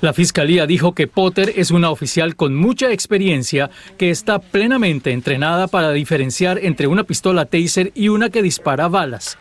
La 0.00 0.12
fiscalía 0.12 0.66
dijo 0.66 0.94
que 0.94 1.08
Potter 1.08 1.54
es 1.56 1.72
una 1.72 1.90
oficial 1.90 2.36
con 2.36 2.54
mucha 2.54 2.92
experiencia 2.92 3.68
que 3.96 4.10
está 4.10 4.38
plenamente 4.38 5.10
entrenada 5.10 5.66
para 5.66 5.90
diferenciar 5.90 6.58
entre 6.58 6.86
una 6.86 7.02
pistola 7.02 7.46
taser 7.46 7.90
y 7.96 8.08
una 8.08 8.30
que 8.30 8.42
dispara 8.42 8.86
balas. 8.86 9.38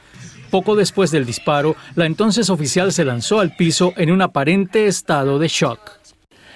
Poco 0.49 0.75
después 0.75 1.11
del 1.11 1.27
disparo, 1.27 1.75
la 1.93 2.05
entonces 2.05 2.49
oficial 2.49 2.91
se 2.91 3.05
lanzó 3.05 3.39
al 3.39 3.55
piso 3.55 3.93
en 3.97 4.11
un 4.11 4.23
aparente 4.23 4.87
estado 4.87 5.37
de 5.37 5.47
shock. 5.47 5.91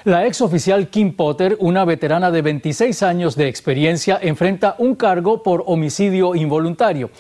La 0.04 0.26
ex 0.26 0.42
oficial 0.42 0.88
Kim 0.88 1.14
Potter, 1.14 1.56
una 1.60 1.86
veterana 1.86 2.32
de 2.32 2.42
26 2.42 3.04
años 3.04 3.36
de 3.36 3.48
experiencia, 3.48 4.18
enfrenta 4.20 4.74
un 4.80 4.96
cargo 4.96 5.44
por 5.44 5.64
homicidio 5.68 6.34
involuntario. 6.34 7.12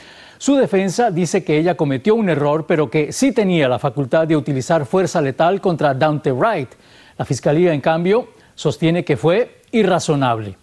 Su 0.41 0.55
defensa 0.55 1.11
dice 1.11 1.43
que 1.43 1.55
ella 1.55 1.77
cometió 1.77 2.15
un 2.15 2.27
error, 2.27 2.65
pero 2.65 2.89
que 2.89 3.11
sí 3.13 3.31
tenía 3.31 3.69
la 3.69 3.77
facultad 3.77 4.27
de 4.27 4.35
utilizar 4.35 4.87
fuerza 4.87 5.21
letal 5.21 5.61
contra 5.61 5.93
Dante 5.93 6.31
Wright. 6.31 6.69
La 7.15 7.25
fiscalía, 7.25 7.75
en 7.75 7.79
cambio, 7.79 8.29
sostiene 8.55 9.05
que 9.05 9.17
fue 9.17 9.61
irrazonable. 9.71 10.57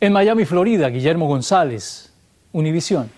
En 0.00 0.12
Miami, 0.12 0.44
Florida, 0.44 0.90
Guillermo 0.90 1.28
González, 1.28 2.12
Univisión. 2.52 3.10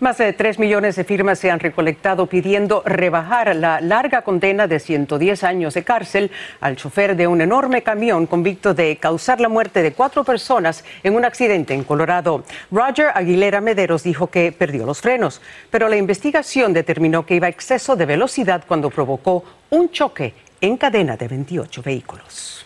Más 0.00 0.16
de 0.16 0.32
3 0.32 0.58
millones 0.58 0.96
de 0.96 1.04
firmas 1.04 1.38
se 1.38 1.50
han 1.50 1.60
recolectado 1.60 2.24
pidiendo 2.24 2.82
rebajar 2.86 3.54
la 3.54 3.82
larga 3.82 4.22
condena 4.22 4.66
de 4.66 4.80
110 4.80 5.44
años 5.44 5.74
de 5.74 5.84
cárcel 5.84 6.30
al 6.62 6.76
chofer 6.76 7.16
de 7.16 7.26
un 7.26 7.42
enorme 7.42 7.82
camión 7.82 8.26
convicto 8.26 8.72
de 8.72 8.96
causar 8.96 9.42
la 9.42 9.50
muerte 9.50 9.82
de 9.82 9.92
cuatro 9.92 10.24
personas 10.24 10.86
en 11.02 11.14
un 11.14 11.26
accidente 11.26 11.74
en 11.74 11.84
Colorado. 11.84 12.44
Roger 12.70 13.08
Aguilera 13.14 13.60
Mederos 13.60 14.02
dijo 14.02 14.28
que 14.28 14.52
perdió 14.52 14.86
los 14.86 15.02
frenos, 15.02 15.42
pero 15.70 15.86
la 15.86 15.98
investigación 15.98 16.72
determinó 16.72 17.26
que 17.26 17.34
iba 17.34 17.48
a 17.48 17.50
exceso 17.50 17.94
de 17.94 18.06
velocidad 18.06 18.64
cuando 18.66 18.88
provocó 18.88 19.44
un 19.68 19.90
choque 19.90 20.32
en 20.62 20.78
cadena 20.78 21.18
de 21.18 21.28
28 21.28 21.82
vehículos. 21.82 22.64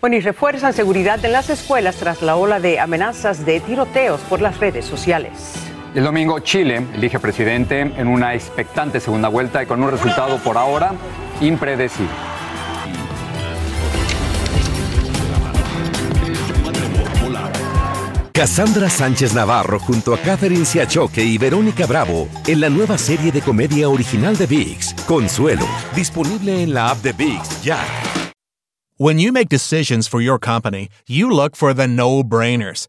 Bueno, 0.00 0.16
y 0.16 0.20
refuerzan 0.20 0.72
seguridad 0.72 1.22
en 1.22 1.32
las 1.32 1.50
escuelas 1.50 1.96
tras 1.96 2.22
la 2.22 2.36
ola 2.36 2.60
de 2.60 2.80
amenazas 2.80 3.44
de 3.44 3.60
tiroteos 3.60 4.22
por 4.22 4.40
las 4.40 4.58
redes 4.58 4.86
sociales. 4.86 5.71
El 5.94 6.04
domingo 6.04 6.38
Chile 6.40 6.86
elige 6.94 7.18
presidente 7.18 7.80
en 7.80 8.08
una 8.08 8.34
expectante 8.34 8.98
segunda 8.98 9.28
vuelta 9.28 9.62
y 9.62 9.66
con 9.66 9.82
un 9.82 9.90
resultado 9.90 10.38
por 10.38 10.56
ahora 10.56 10.92
impredecible. 11.42 12.08
Cassandra 18.32 18.88
Sánchez 18.88 19.34
Navarro 19.34 19.78
junto 19.78 20.14
a 20.14 20.18
Catherine 20.18 20.64
Siachoque 20.64 21.22
y 21.22 21.36
Verónica 21.36 21.86
Bravo 21.86 22.26
en 22.46 22.60
la 22.62 22.70
nueva 22.70 22.96
serie 22.96 23.30
de 23.30 23.42
comedia 23.42 23.90
original 23.90 24.38
de 24.38 24.46
VIX, 24.46 24.94
Consuelo, 25.06 25.66
disponible 25.94 26.62
en 26.62 26.72
la 26.72 26.88
app 26.88 27.02
de 27.02 27.12
VIX 27.12 27.62
ya. 27.62 27.78
When 28.96 29.18
you 29.18 29.32
make 29.32 29.48
decisions 29.50 30.08
for 30.08 30.22
your 30.22 30.38
company, 30.38 30.88
you 31.06 31.28
look 31.30 31.54
for 31.54 31.74
the 31.74 31.86
no-brainers. 31.86 32.88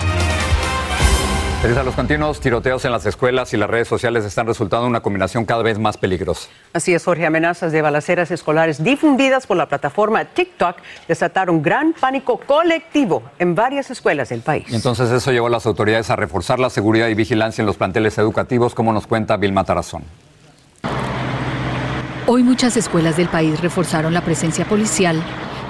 Pese 1.61 1.79
a 1.79 1.83
los 1.83 1.93
continuos 1.93 2.39
tiroteos 2.39 2.83
en 2.85 2.91
las 2.91 3.05
escuelas 3.05 3.53
y 3.53 3.57
las 3.57 3.69
redes 3.69 3.87
sociales 3.87 4.25
están 4.25 4.47
resultando 4.47 4.87
una 4.87 5.01
combinación 5.01 5.45
cada 5.45 5.61
vez 5.61 5.77
más 5.77 5.95
peligrosa. 5.95 6.49
Así 6.73 6.91
es, 6.91 7.03
Jorge. 7.03 7.23
Amenazas 7.23 7.71
de 7.71 7.83
balaceras 7.83 8.31
escolares 8.31 8.83
difundidas 8.83 9.45
por 9.45 9.57
la 9.57 9.67
plataforma 9.67 10.25
TikTok 10.25 10.77
desataron 11.07 11.61
gran 11.61 11.93
pánico 11.93 12.39
colectivo 12.39 13.21
en 13.37 13.53
varias 13.53 13.91
escuelas 13.91 14.29
del 14.29 14.41
país. 14.41 14.65
Y 14.69 14.75
entonces 14.75 15.11
eso 15.11 15.31
llevó 15.31 15.45
a 15.45 15.49
las 15.51 15.67
autoridades 15.67 16.09
a 16.09 16.15
reforzar 16.15 16.59
la 16.59 16.71
seguridad 16.71 17.09
y 17.09 17.13
vigilancia 17.13 17.61
en 17.61 17.67
los 17.67 17.77
planteles 17.77 18.17
educativos, 18.17 18.73
como 18.73 18.91
nos 18.91 19.05
cuenta 19.05 19.37
Vilma 19.37 19.63
Tarazón. 19.63 20.01
Hoy 22.25 22.41
muchas 22.41 22.75
escuelas 22.75 23.17
del 23.17 23.27
país 23.27 23.61
reforzaron 23.61 24.15
la 24.15 24.21
presencia 24.21 24.65
policial 24.65 25.21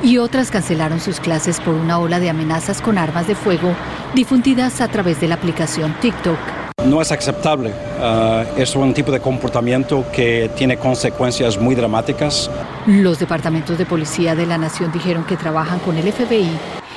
y 0.03 0.17
otras 0.17 0.51
cancelaron 0.51 0.99
sus 0.99 1.19
clases 1.19 1.59
por 1.59 1.75
una 1.75 1.99
ola 1.99 2.19
de 2.19 2.29
amenazas 2.29 2.81
con 2.81 2.97
armas 2.97 3.27
de 3.27 3.35
fuego 3.35 3.75
difundidas 4.15 4.81
a 4.81 4.87
través 4.87 5.19
de 5.21 5.27
la 5.27 5.35
aplicación 5.35 5.95
TikTok. 6.01 6.37
No 6.85 7.01
es 7.01 7.11
aceptable. 7.11 7.69
Uh, 7.99 8.59
es 8.59 8.75
un 8.75 8.93
tipo 8.93 9.11
de 9.11 9.19
comportamiento 9.19 10.03
que 10.11 10.49
tiene 10.55 10.77
consecuencias 10.77 11.59
muy 11.59 11.75
dramáticas. 11.75 12.49
Los 12.87 13.19
departamentos 13.19 13.77
de 13.77 13.85
policía 13.85 14.33
de 14.33 14.47
la 14.47 14.57
nación 14.57 14.91
dijeron 14.91 15.23
que 15.23 15.37
trabajan 15.37 15.79
con 15.79 15.95
el 15.97 16.11
FBI 16.11 16.49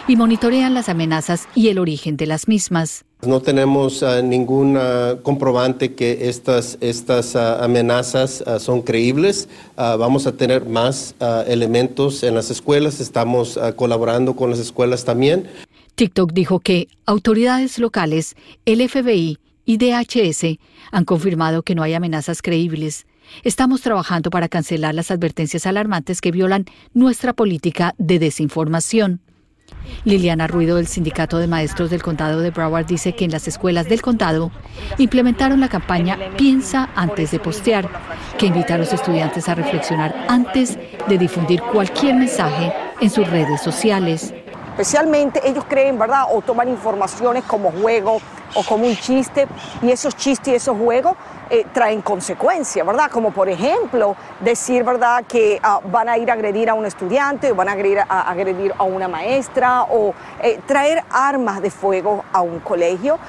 y 0.07 0.17
monitorean 0.17 0.75
las 0.75 0.89
amenazas 0.89 1.49
y 1.55 1.69
el 1.69 1.79
origen 1.79 2.17
de 2.17 2.27
las 2.27 2.49
mismas. 2.49 3.05
No 3.23 3.41
tenemos 3.41 4.03
uh, 4.03 4.23
ningún 4.23 4.77
uh, 4.77 5.23
comprobante 5.23 5.95
que 5.95 6.29
estas, 6.29 6.77
estas 6.81 7.35
uh, 7.35 7.63
amenazas 7.63 8.45
son 8.59 8.83
creíbles. 8.83 9.49
vamos 9.77 10.27
a 10.27 10.33
tener 10.33 10.67
más 10.67 11.15
elementos 11.47 12.23
en 12.23 12.35
las 12.35 12.51
escuelas. 12.51 13.01
Estamos 13.01 13.59
colaborando 13.77 14.37
con 14.37 14.51
las 14.51 14.59
escuelas 14.59 15.05
también. 15.05 15.49
TikTok 15.95 16.33
dijo 16.33 16.61
que 16.61 16.89
autoridades 17.07 17.79
locales, 17.79 18.35
el 18.67 18.87
FBI 18.89 19.39
y 19.65 19.77
DHS 19.79 20.59
han 20.91 21.05
confirmado 21.05 21.63
que 21.63 21.75
no 21.75 21.83
hay 21.83 21.95
amenazas 21.95 22.43
creíbles. 22.43 23.07
Estamos 23.43 23.81
trabajando 23.81 24.31
para 24.31 24.49
cancelar 24.49 24.95
las 24.95 25.11
advertencias 25.11 25.67
alarmantes 25.67 26.21
que 26.21 26.31
violan 26.31 26.67
nuestra 26.93 27.33
política 27.33 27.95
de 27.97 28.19
desinformación. 28.19 29.21
Liliana 30.05 30.47
Ruido 30.47 30.76
del 30.76 30.87
Sindicato 30.87 31.38
de 31.38 31.47
Maestros 31.47 31.91
del 31.91 32.03
Condado 32.03 32.41
de 32.41 32.50
Broward 32.50 32.87
dice 32.87 33.14
que 33.14 33.25
en 33.25 33.31
las 33.31 33.49
escuelas 33.49 33.88
del 33.88 34.03
condado 34.03 34.50
implementaron 34.99 35.61
la 35.61 35.69
campaña 35.69 36.19
Piensa 36.37 36.91
antes 36.95 37.31
de 37.31 37.38
postear, 37.38 37.88
que 38.38 38.47
invita 38.47 38.75
a 38.75 38.79
los 38.79 38.93
estudiantes 38.93 39.49
a 39.49 39.55
reflexionar 39.55 40.26
antes 40.29 40.79
de 41.09 41.19
difundir 41.19 41.61
cualquier 41.61 42.14
mensaje 42.14 42.73
en 43.00 43.11
sus 43.11 43.29
redes 43.29 43.62
sociales. 43.62 44.35
Especialmente 44.75 45.40
ellos 45.49 45.64
creen, 45.69 45.97
¿verdad? 45.97 46.25
O 46.33 46.43
toman 46.43 46.69
informaciones 46.69 47.45
como 47.45 47.71
juego 47.71 48.21
o 48.57 48.64
como 48.64 48.88
un 48.88 48.97
chiste 48.97 49.47
y 49.81 49.93
esos 49.93 50.16
chistes 50.16 50.52
y 50.52 50.57
esos 50.57 50.76
juegos 50.76 51.16
eh, 51.49 51.64
traen 51.73 52.02
consecuencias, 52.02 52.85
¿verdad? 52.85 53.09
Como 53.09 53.33
por 53.33 53.49
ejemplo 53.49 54.16
decir, 54.40 54.83
¿verdad?, 54.83 55.26
que 55.28 55.61
ah, 55.62 55.78
van 55.93 56.09
a 56.09 56.19
ir 56.19 56.28
a 56.28 56.33
agredir 56.33 56.69
a 56.71 56.75
un 56.75 56.87
estudiante 56.87 57.52
o 57.52 57.54
van 57.54 57.69
a 57.69 57.73
agredir 57.73 58.00
a, 58.00 58.28
agredir 58.28 58.73
a 58.76 58.83
una 58.83 59.07
maestra 59.07 59.85
o 59.85 60.12
eh, 60.43 60.59
traer 60.66 61.04
armas 61.09 61.62
de 61.62 61.71
fuego 61.71 62.25
a 62.33 62.43
un 62.43 62.59
colegio. 62.59 63.21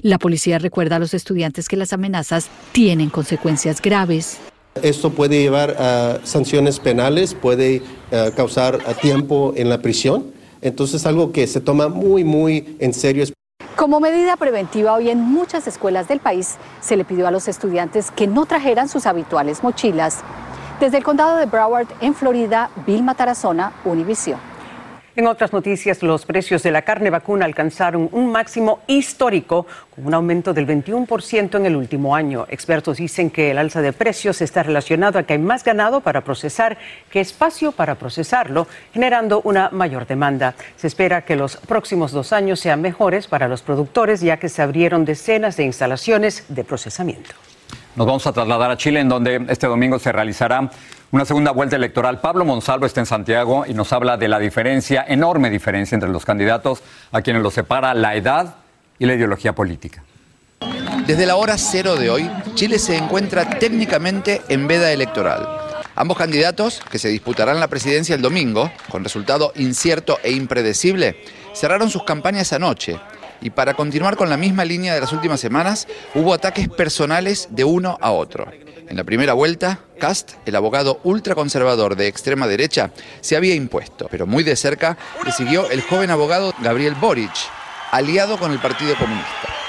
La 0.00 0.16
policía 0.16 0.58
recuerda 0.58 0.96
a 0.96 0.98
los 1.00 1.12
estudiantes 1.12 1.68
que 1.68 1.76
las 1.76 1.92
amenazas 1.92 2.48
tienen 2.72 3.10
consecuencias 3.10 3.82
graves. 3.82 4.38
Esto 4.82 5.10
puede 5.10 5.42
llevar 5.42 5.76
a 5.78 6.20
sanciones 6.24 6.80
penales, 6.80 7.34
puede 7.34 7.82
eh, 8.10 8.32
causar 8.34 8.78
tiempo 9.02 9.52
en 9.54 9.68
la 9.68 9.82
prisión. 9.82 10.32
Entonces 10.64 11.02
es 11.02 11.06
algo 11.06 11.30
que 11.30 11.46
se 11.46 11.60
toma 11.60 11.88
muy, 11.88 12.24
muy 12.24 12.76
en 12.80 12.94
serio. 12.94 13.26
Como 13.76 14.00
medida 14.00 14.36
preventiva, 14.36 14.94
hoy 14.94 15.10
en 15.10 15.20
muchas 15.20 15.66
escuelas 15.66 16.08
del 16.08 16.20
país 16.20 16.56
se 16.80 16.96
le 16.96 17.04
pidió 17.04 17.28
a 17.28 17.30
los 17.30 17.48
estudiantes 17.48 18.10
que 18.10 18.26
no 18.26 18.46
trajeran 18.46 18.88
sus 18.88 19.04
habituales 19.04 19.62
mochilas. 19.62 20.20
Desde 20.80 20.96
el 20.96 21.04
condado 21.04 21.36
de 21.36 21.44
Broward, 21.44 21.88
en 22.00 22.14
Florida, 22.14 22.70
Vilma 22.86 23.14
Tarazona, 23.14 23.74
Univision. 23.84 24.53
En 25.16 25.28
otras 25.28 25.52
noticias, 25.52 26.02
los 26.02 26.26
precios 26.26 26.64
de 26.64 26.72
la 26.72 26.82
carne 26.82 27.08
vacuna 27.08 27.44
alcanzaron 27.44 28.08
un 28.10 28.32
máximo 28.32 28.80
histórico, 28.88 29.64
con 29.94 30.08
un 30.08 30.14
aumento 30.14 30.52
del 30.52 30.66
21% 30.66 31.56
en 31.56 31.66
el 31.66 31.76
último 31.76 32.16
año. 32.16 32.46
Expertos 32.50 32.96
dicen 32.96 33.30
que 33.30 33.52
el 33.52 33.58
alza 33.58 33.80
de 33.80 33.92
precios 33.92 34.42
está 34.42 34.64
relacionado 34.64 35.20
a 35.20 35.22
que 35.22 35.34
hay 35.34 35.38
más 35.38 35.62
ganado 35.62 36.00
para 36.00 36.22
procesar 36.22 36.78
que 37.12 37.20
espacio 37.20 37.70
para 37.70 37.94
procesarlo, 37.94 38.66
generando 38.92 39.40
una 39.44 39.70
mayor 39.70 40.04
demanda. 40.04 40.56
Se 40.74 40.88
espera 40.88 41.24
que 41.24 41.36
los 41.36 41.58
próximos 41.58 42.10
dos 42.10 42.32
años 42.32 42.58
sean 42.58 42.80
mejores 42.80 43.28
para 43.28 43.46
los 43.46 43.62
productores, 43.62 44.20
ya 44.20 44.38
que 44.38 44.48
se 44.48 44.62
abrieron 44.62 45.04
decenas 45.04 45.56
de 45.56 45.62
instalaciones 45.62 46.44
de 46.48 46.64
procesamiento. 46.64 47.36
Nos 47.94 48.08
vamos 48.08 48.26
a 48.26 48.32
trasladar 48.32 48.72
a 48.72 48.76
Chile, 48.76 48.98
en 48.98 49.08
donde 49.08 49.46
este 49.48 49.68
domingo 49.68 50.00
se 50.00 50.10
realizará 50.10 50.68
una 51.14 51.24
segunda 51.24 51.52
vuelta 51.52 51.76
electoral. 51.76 52.20
Pablo 52.20 52.44
Monsalvo 52.44 52.86
está 52.86 52.98
en 52.98 53.06
Santiago 53.06 53.64
y 53.68 53.72
nos 53.72 53.92
habla 53.92 54.16
de 54.16 54.26
la 54.26 54.40
diferencia, 54.40 55.04
enorme 55.06 55.48
diferencia 55.48 55.94
entre 55.94 56.10
los 56.10 56.24
candidatos 56.24 56.82
a 57.12 57.22
quienes 57.22 57.40
los 57.40 57.54
separa 57.54 57.94
la 57.94 58.16
edad 58.16 58.56
y 58.98 59.06
la 59.06 59.14
ideología 59.14 59.52
política. 59.52 60.02
Desde 61.06 61.24
la 61.24 61.36
hora 61.36 61.56
cero 61.56 61.94
de 61.94 62.10
hoy, 62.10 62.28
Chile 62.56 62.80
se 62.80 62.96
encuentra 62.96 63.48
técnicamente 63.60 64.42
en 64.48 64.66
veda 64.66 64.90
electoral. 64.90 65.46
Ambos 65.94 66.18
candidatos, 66.18 66.82
que 66.90 66.98
se 66.98 67.10
disputarán 67.10 67.60
la 67.60 67.68
presidencia 67.68 68.16
el 68.16 68.22
domingo, 68.22 68.72
con 68.90 69.04
resultado 69.04 69.52
incierto 69.54 70.18
e 70.24 70.32
impredecible, 70.32 71.22
cerraron 71.54 71.90
sus 71.90 72.02
campañas 72.02 72.52
anoche 72.52 72.98
y 73.44 73.50
para 73.50 73.74
continuar 73.74 74.16
con 74.16 74.30
la 74.30 74.38
misma 74.38 74.64
línea 74.64 74.94
de 74.94 75.00
las 75.02 75.12
últimas 75.12 75.38
semanas, 75.38 75.86
hubo 76.14 76.32
ataques 76.32 76.68
personales 76.68 77.48
de 77.50 77.62
uno 77.62 77.98
a 78.00 78.10
otro. 78.10 78.50
En 78.88 78.96
la 78.96 79.04
primera 79.04 79.34
vuelta, 79.34 79.80
Cast, 80.00 80.32
el 80.46 80.56
abogado 80.56 80.98
ultraconservador 81.04 81.94
de 81.94 82.08
extrema 82.08 82.46
derecha, 82.46 82.90
se 83.20 83.36
había 83.36 83.54
impuesto, 83.54 84.08
pero 84.10 84.26
muy 84.26 84.44
de 84.44 84.56
cerca 84.56 84.96
le 85.24 85.30
siguió 85.30 85.70
el 85.70 85.82
joven 85.82 86.10
abogado 86.10 86.54
Gabriel 86.60 86.94
Boric, 86.94 87.32
aliado 87.92 88.38
con 88.38 88.50
el 88.50 88.58
Partido 88.58 88.96
Comunista. 88.96 89.63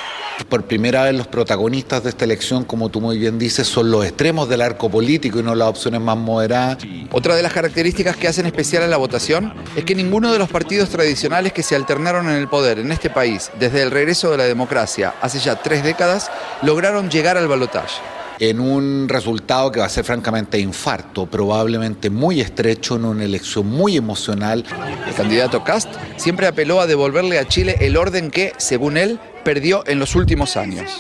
Por 0.50 0.65
primera 0.65 1.04
vez 1.04 1.15
los 1.15 1.28
protagonistas 1.28 2.04
de 2.04 2.10
esta 2.10 2.26
elección, 2.26 2.65
como 2.65 2.89
tú 2.89 3.02
muy 3.02 3.17
bien 3.17 3.39
dices, 3.39 3.67
son 3.67 3.89
los 3.89 4.06
extremos 4.06 4.48
del 4.50 4.62
arco 4.62 4.89
político 4.89 5.39
y 5.39 5.43
no 5.43 5.56
las 5.56 5.69
opciones 5.69 6.02
más 6.02 6.17
moderadas. 6.17 6.78
Otra 7.12 7.36
de 7.36 7.41
las 7.41 7.54
características 7.54 8.17
que 8.17 8.28
hacen 8.28 8.45
especial 8.45 8.84
a 8.84 8.88
la 8.88 8.98
votación 8.98 9.54
es 9.76 9.86
que 9.86 9.95
ninguno 9.95 10.32
de 10.32 10.39
los 10.39 10.50
partidos 10.50 10.89
tradicionales 10.89 11.54
que 11.54 11.63
se 11.63 11.76
alternaron 11.76 12.30
en 12.30 12.36
el 12.36 12.48
poder 12.48 12.80
en 12.80 12.91
este 12.91 13.10
país 13.10 13.50
desde 13.60 13.82
el 13.82 13.91
regreso 13.91 14.32
de 14.32 14.38
la 14.38 14.43
democracia 14.43 15.15
hace 15.21 15.39
ya 15.39 15.56
tres 15.56 15.84
décadas 15.84 16.30
lograron 16.62 17.10
llegar 17.10 17.38
al 17.38 17.48
balotaje 17.48 18.02
en 18.39 18.60
un 18.60 19.08
resultado 19.10 19.71
que 19.71 19.80
va 19.80 19.86
a 19.86 19.89
ser 19.89 20.04
francamente 20.04 20.60
infarto, 20.60 21.26
probablemente 21.26 22.10
muy 22.10 22.41
estrecho, 22.41 22.95
en 22.95 23.06
una 23.06 23.24
elección 23.24 23.67
muy 23.67 23.98
emocional. 23.98 24.63
El 25.08 25.13
candidato 25.13 25.63
Cast 25.63 25.89
siempre 26.17 26.48
apeló 26.48 26.82
a 26.82 26.88
devolverle 26.88 27.39
a 27.39 27.48
Chile 27.48 27.78
el 27.82 27.98
orden 27.98 28.32
que, 28.32 28.54
según 28.58 28.98
él, 28.98 29.19
perdió 29.43 29.84
en 29.88 30.00
los 30.00 30.15
últimos 30.15 30.58
años. 30.58 30.91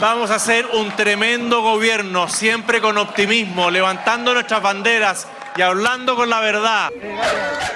Vamos 0.00 0.30
a 0.30 0.36
hacer 0.36 0.64
un 0.74 0.94
tremendo 0.94 1.60
gobierno, 1.60 2.28
siempre 2.28 2.80
con 2.80 2.98
optimismo, 2.98 3.68
levantando 3.68 4.32
nuestras 4.32 4.62
banderas 4.62 5.26
y 5.58 5.62
hablando 5.62 6.14
con 6.14 6.30
la 6.30 6.38
verdad. 6.38 6.90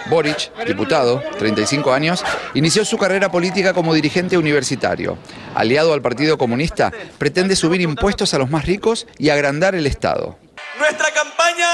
Boric, 0.07 0.55
diputado, 0.65 1.21
35 1.39 1.93
años, 1.93 2.25
inició 2.55 2.85
su 2.85 2.97
carrera 2.97 3.31
política 3.31 3.75
como 3.75 3.93
dirigente 3.93 4.39
universitario. 4.39 5.19
Aliado 5.57 5.93
al 5.93 6.01
Partido 6.01 6.39
Comunista, 6.39 6.93
pretende 7.19 7.57
subir 7.57 7.81
impuestos 7.81 8.35
a 8.35 8.39
los 8.39 8.51
más 8.51 8.67
ricos 8.67 9.09
y 9.19 9.31
agrandar 9.31 9.75
el 9.75 9.89
Estado. 9.89 10.39
Nuestra 10.79 11.11
campaña 11.11 11.69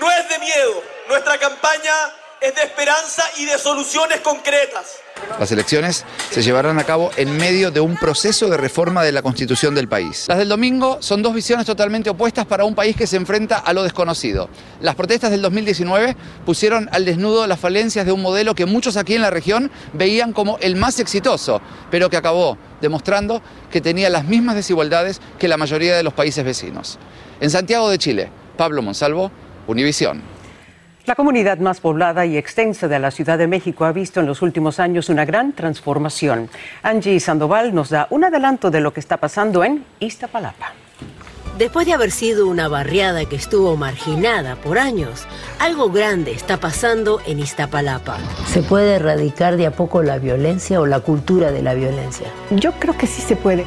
no 0.00 0.10
es 0.10 0.28
de 0.28 0.38
miedo, 0.40 0.82
nuestra 1.08 1.38
campaña 1.38 1.92
es 2.40 2.54
de 2.54 2.62
esperanza 2.62 3.22
y 3.38 3.44
de 3.44 3.58
soluciones 3.58 4.20
concretas. 4.20 4.96
Las 5.38 5.52
elecciones 5.52 6.06
se 6.30 6.42
llevarán 6.42 6.78
a 6.78 6.84
cabo 6.84 7.10
en 7.16 7.36
medio 7.36 7.70
de 7.70 7.80
un 7.80 7.96
proceso 7.96 8.48
de 8.48 8.56
reforma 8.56 9.02
de 9.02 9.12
la 9.12 9.20
constitución 9.20 9.74
del 9.74 9.88
país. 9.88 10.24
Las 10.28 10.38
del 10.38 10.48
domingo 10.48 10.98
son 11.00 11.22
dos 11.22 11.34
visiones 11.34 11.66
totalmente 11.66 12.08
opuestas 12.08 12.46
para 12.46 12.64
un 12.64 12.74
país 12.74 12.96
que 12.96 13.06
se 13.06 13.16
enfrenta 13.16 13.58
a 13.58 13.72
lo 13.74 13.82
desconocido. 13.82 14.48
Las 14.80 14.94
protestas 14.94 15.30
del 15.30 15.42
2019 15.42 16.16
pusieron 16.46 16.88
al 16.92 17.04
desnudo 17.04 17.46
las 17.46 17.60
falencias 17.60 18.06
de 18.06 18.12
un 18.12 18.22
modelo 18.22 18.54
que 18.54 18.64
muchos 18.64 18.96
aquí 18.96 19.14
en 19.14 19.22
la 19.22 19.30
región 19.30 19.70
veían 19.92 20.32
como 20.32 20.56
el 20.60 20.76
más 20.76 20.98
exitoso, 20.98 21.60
pero 21.90 22.08
que 22.08 22.16
acabó 22.16 22.56
demostrando 22.80 23.42
que 23.70 23.82
tenía 23.82 24.08
las 24.08 24.24
mismas 24.24 24.56
desigualdades 24.56 25.20
que 25.38 25.48
la 25.48 25.58
mayoría 25.58 25.94
de 25.94 26.02
los 26.02 26.14
países 26.14 26.44
vecinos. 26.44 26.98
En 27.40 27.50
Santiago 27.50 27.90
de 27.90 27.98
Chile, 27.98 28.30
Pablo 28.56 28.80
Monsalvo, 28.80 29.30
Univisión. 29.66 30.39
La 31.10 31.16
comunidad 31.16 31.58
más 31.58 31.80
poblada 31.80 32.24
y 32.24 32.36
extensa 32.36 32.86
de 32.86 33.00
la 33.00 33.10
Ciudad 33.10 33.36
de 33.36 33.48
México 33.48 33.84
ha 33.84 33.90
visto 33.90 34.20
en 34.20 34.26
los 34.26 34.42
últimos 34.42 34.78
años 34.78 35.08
una 35.08 35.24
gran 35.24 35.52
transformación. 35.54 36.48
Angie 36.84 37.18
Sandoval 37.18 37.74
nos 37.74 37.90
da 37.90 38.06
un 38.10 38.22
adelanto 38.22 38.70
de 38.70 38.80
lo 38.80 38.92
que 38.92 39.00
está 39.00 39.16
pasando 39.16 39.64
en 39.64 39.84
Iztapalapa. 39.98 40.72
Después 41.58 41.88
de 41.88 41.94
haber 41.94 42.12
sido 42.12 42.46
una 42.46 42.68
barriada 42.68 43.24
que 43.24 43.34
estuvo 43.34 43.76
marginada 43.76 44.54
por 44.54 44.78
años, 44.78 45.26
algo 45.58 45.90
grande 45.90 46.30
está 46.30 46.58
pasando 46.58 47.20
en 47.26 47.40
Iztapalapa. 47.40 48.18
¿Se 48.46 48.62
puede 48.62 48.94
erradicar 48.94 49.56
de 49.56 49.66
a 49.66 49.72
poco 49.72 50.04
la 50.04 50.18
violencia 50.18 50.80
o 50.80 50.86
la 50.86 51.00
cultura 51.00 51.50
de 51.50 51.60
la 51.60 51.74
violencia? 51.74 52.28
Yo 52.50 52.70
creo 52.78 52.96
que 52.96 53.08
sí 53.08 53.20
se 53.20 53.34
puede. 53.34 53.64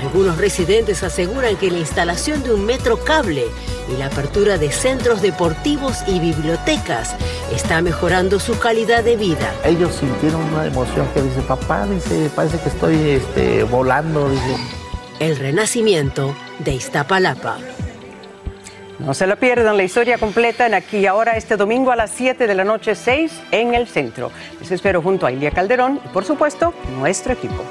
Algunos 0.00 0.38
residentes 0.38 1.02
aseguran 1.02 1.56
que 1.56 1.70
la 1.70 1.78
instalación 1.78 2.42
de 2.42 2.54
un 2.54 2.64
metro 2.64 3.04
cable 3.04 3.44
y 3.92 3.98
la 3.98 4.06
apertura 4.06 4.56
de 4.56 4.72
centros 4.72 5.20
deportivos 5.20 5.98
y 6.06 6.18
bibliotecas 6.18 7.14
está 7.54 7.82
mejorando 7.82 8.40
su 8.40 8.58
calidad 8.58 9.04
de 9.04 9.16
vida. 9.16 9.52
Ellos 9.62 9.94
sintieron 9.94 10.42
una 10.54 10.64
emoción 10.64 11.06
que 11.12 11.20
dice, 11.20 11.42
papá, 11.42 11.86
dice, 11.86 12.30
parece 12.34 12.58
que 12.60 12.70
estoy 12.70 13.10
este, 13.10 13.62
volando. 13.64 14.30
Dice. 14.30 14.56
El 15.18 15.36
renacimiento 15.36 16.34
de 16.60 16.72
Iztapalapa. 16.72 17.58
No 19.00 19.12
se 19.12 19.26
lo 19.26 19.36
pierdan, 19.36 19.76
la 19.76 19.82
historia 19.82 20.16
completa 20.16 20.66
en 20.66 20.72
aquí 20.72 20.98
y 20.98 21.06
ahora 21.06 21.36
este 21.36 21.58
domingo 21.58 21.90
a 21.90 21.96
las 21.96 22.10
7 22.10 22.46
de 22.46 22.54
la 22.54 22.64
noche 22.64 22.94
6 22.94 23.32
en 23.50 23.74
el 23.74 23.86
centro. 23.86 24.30
Les 24.60 24.70
espero 24.70 25.02
junto 25.02 25.26
a 25.26 25.32
Ilia 25.32 25.50
Calderón 25.50 26.00
y 26.02 26.08
por 26.08 26.24
supuesto 26.24 26.72
nuestro 26.98 27.34
equipo. 27.34 27.64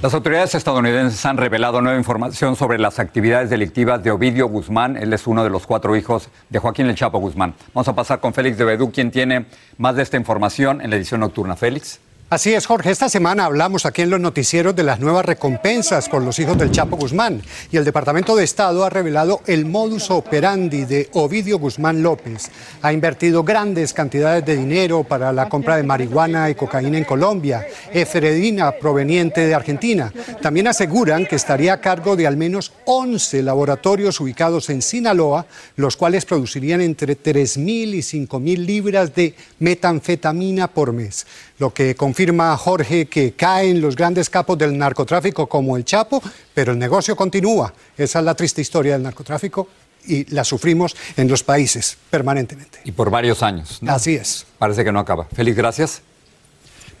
Las 0.00 0.14
autoridades 0.14 0.54
estadounidenses 0.54 1.26
han 1.26 1.38
revelado 1.38 1.80
nueva 1.80 1.98
información 1.98 2.54
sobre 2.54 2.78
las 2.78 3.00
actividades 3.00 3.50
delictivas 3.50 4.00
de 4.00 4.12
Ovidio 4.12 4.46
Guzmán. 4.46 4.96
Él 4.96 5.12
es 5.12 5.26
uno 5.26 5.42
de 5.42 5.50
los 5.50 5.66
cuatro 5.66 5.96
hijos 5.96 6.28
de 6.50 6.60
Joaquín 6.60 6.86
El 6.86 6.94
Chapo 6.94 7.18
Guzmán. 7.18 7.54
Vamos 7.74 7.88
a 7.88 7.96
pasar 7.96 8.20
con 8.20 8.32
Félix 8.32 8.56
de 8.58 8.64
Bedú, 8.64 8.92
quien 8.92 9.10
tiene 9.10 9.46
más 9.76 9.96
de 9.96 10.04
esta 10.04 10.16
información 10.16 10.80
en 10.80 10.90
la 10.90 10.96
edición 10.96 11.18
nocturna. 11.18 11.56
Félix. 11.56 11.98
Así 12.30 12.52
es, 12.52 12.66
Jorge. 12.66 12.90
Esta 12.90 13.08
semana 13.08 13.46
hablamos 13.46 13.86
aquí 13.86 14.02
en 14.02 14.10
los 14.10 14.20
noticieros 14.20 14.76
de 14.76 14.82
las 14.82 15.00
nuevas 15.00 15.24
recompensas 15.24 16.10
por 16.10 16.22
los 16.22 16.38
hijos 16.38 16.58
del 16.58 16.70
Chapo 16.70 16.98
Guzmán 16.98 17.40
y 17.72 17.78
el 17.78 17.86
Departamento 17.86 18.36
de 18.36 18.44
Estado 18.44 18.84
ha 18.84 18.90
revelado 18.90 19.40
el 19.46 19.64
modus 19.64 20.10
operandi 20.10 20.84
de 20.84 21.08
Ovidio 21.14 21.58
Guzmán 21.58 22.02
López. 22.02 22.50
Ha 22.82 22.92
invertido 22.92 23.44
grandes 23.44 23.94
cantidades 23.94 24.44
de 24.44 24.56
dinero 24.56 25.04
para 25.04 25.32
la 25.32 25.48
compra 25.48 25.78
de 25.78 25.84
marihuana 25.84 26.50
y 26.50 26.54
cocaína 26.54 26.98
en 26.98 27.04
Colombia, 27.04 27.66
efredina 27.94 28.72
proveniente 28.72 29.46
de 29.46 29.54
Argentina. 29.54 30.12
También 30.42 30.68
aseguran 30.68 31.24
que 31.24 31.36
estaría 31.36 31.72
a 31.72 31.80
cargo 31.80 32.14
de 32.14 32.26
al 32.26 32.36
menos 32.36 32.74
11 32.84 33.42
laboratorios 33.42 34.20
ubicados 34.20 34.68
en 34.68 34.82
Sinaloa, 34.82 35.46
los 35.76 35.96
cuales 35.96 36.26
producirían 36.26 36.82
entre 36.82 37.16
3.000 37.16 37.94
y 37.94 38.26
5.000 38.26 38.66
libras 38.66 39.14
de 39.14 39.34
metanfetamina 39.60 40.68
por 40.68 40.92
mes 40.92 41.24
lo 41.58 41.72
que 41.72 41.94
confirma 41.94 42.56
Jorge 42.56 43.06
que 43.06 43.32
caen 43.32 43.80
los 43.80 43.96
grandes 43.96 44.30
capos 44.30 44.56
del 44.58 44.76
narcotráfico 44.76 45.46
como 45.48 45.76
el 45.76 45.84
Chapo, 45.84 46.22
pero 46.54 46.72
el 46.72 46.78
negocio 46.78 47.16
continúa. 47.16 47.72
Esa 47.96 48.18
es 48.20 48.24
la 48.24 48.34
triste 48.34 48.60
historia 48.60 48.92
del 48.92 49.02
narcotráfico 49.02 49.68
y 50.06 50.32
la 50.32 50.44
sufrimos 50.44 50.96
en 51.16 51.28
los 51.28 51.42
países 51.42 51.98
permanentemente. 52.10 52.80
Y 52.84 52.92
por 52.92 53.10
varios 53.10 53.42
años. 53.42 53.80
Así 53.86 54.14
es. 54.14 54.46
Parece 54.58 54.84
que 54.84 54.92
no 54.92 55.00
acaba. 55.00 55.26
Félix, 55.26 55.56
gracias. 55.56 56.02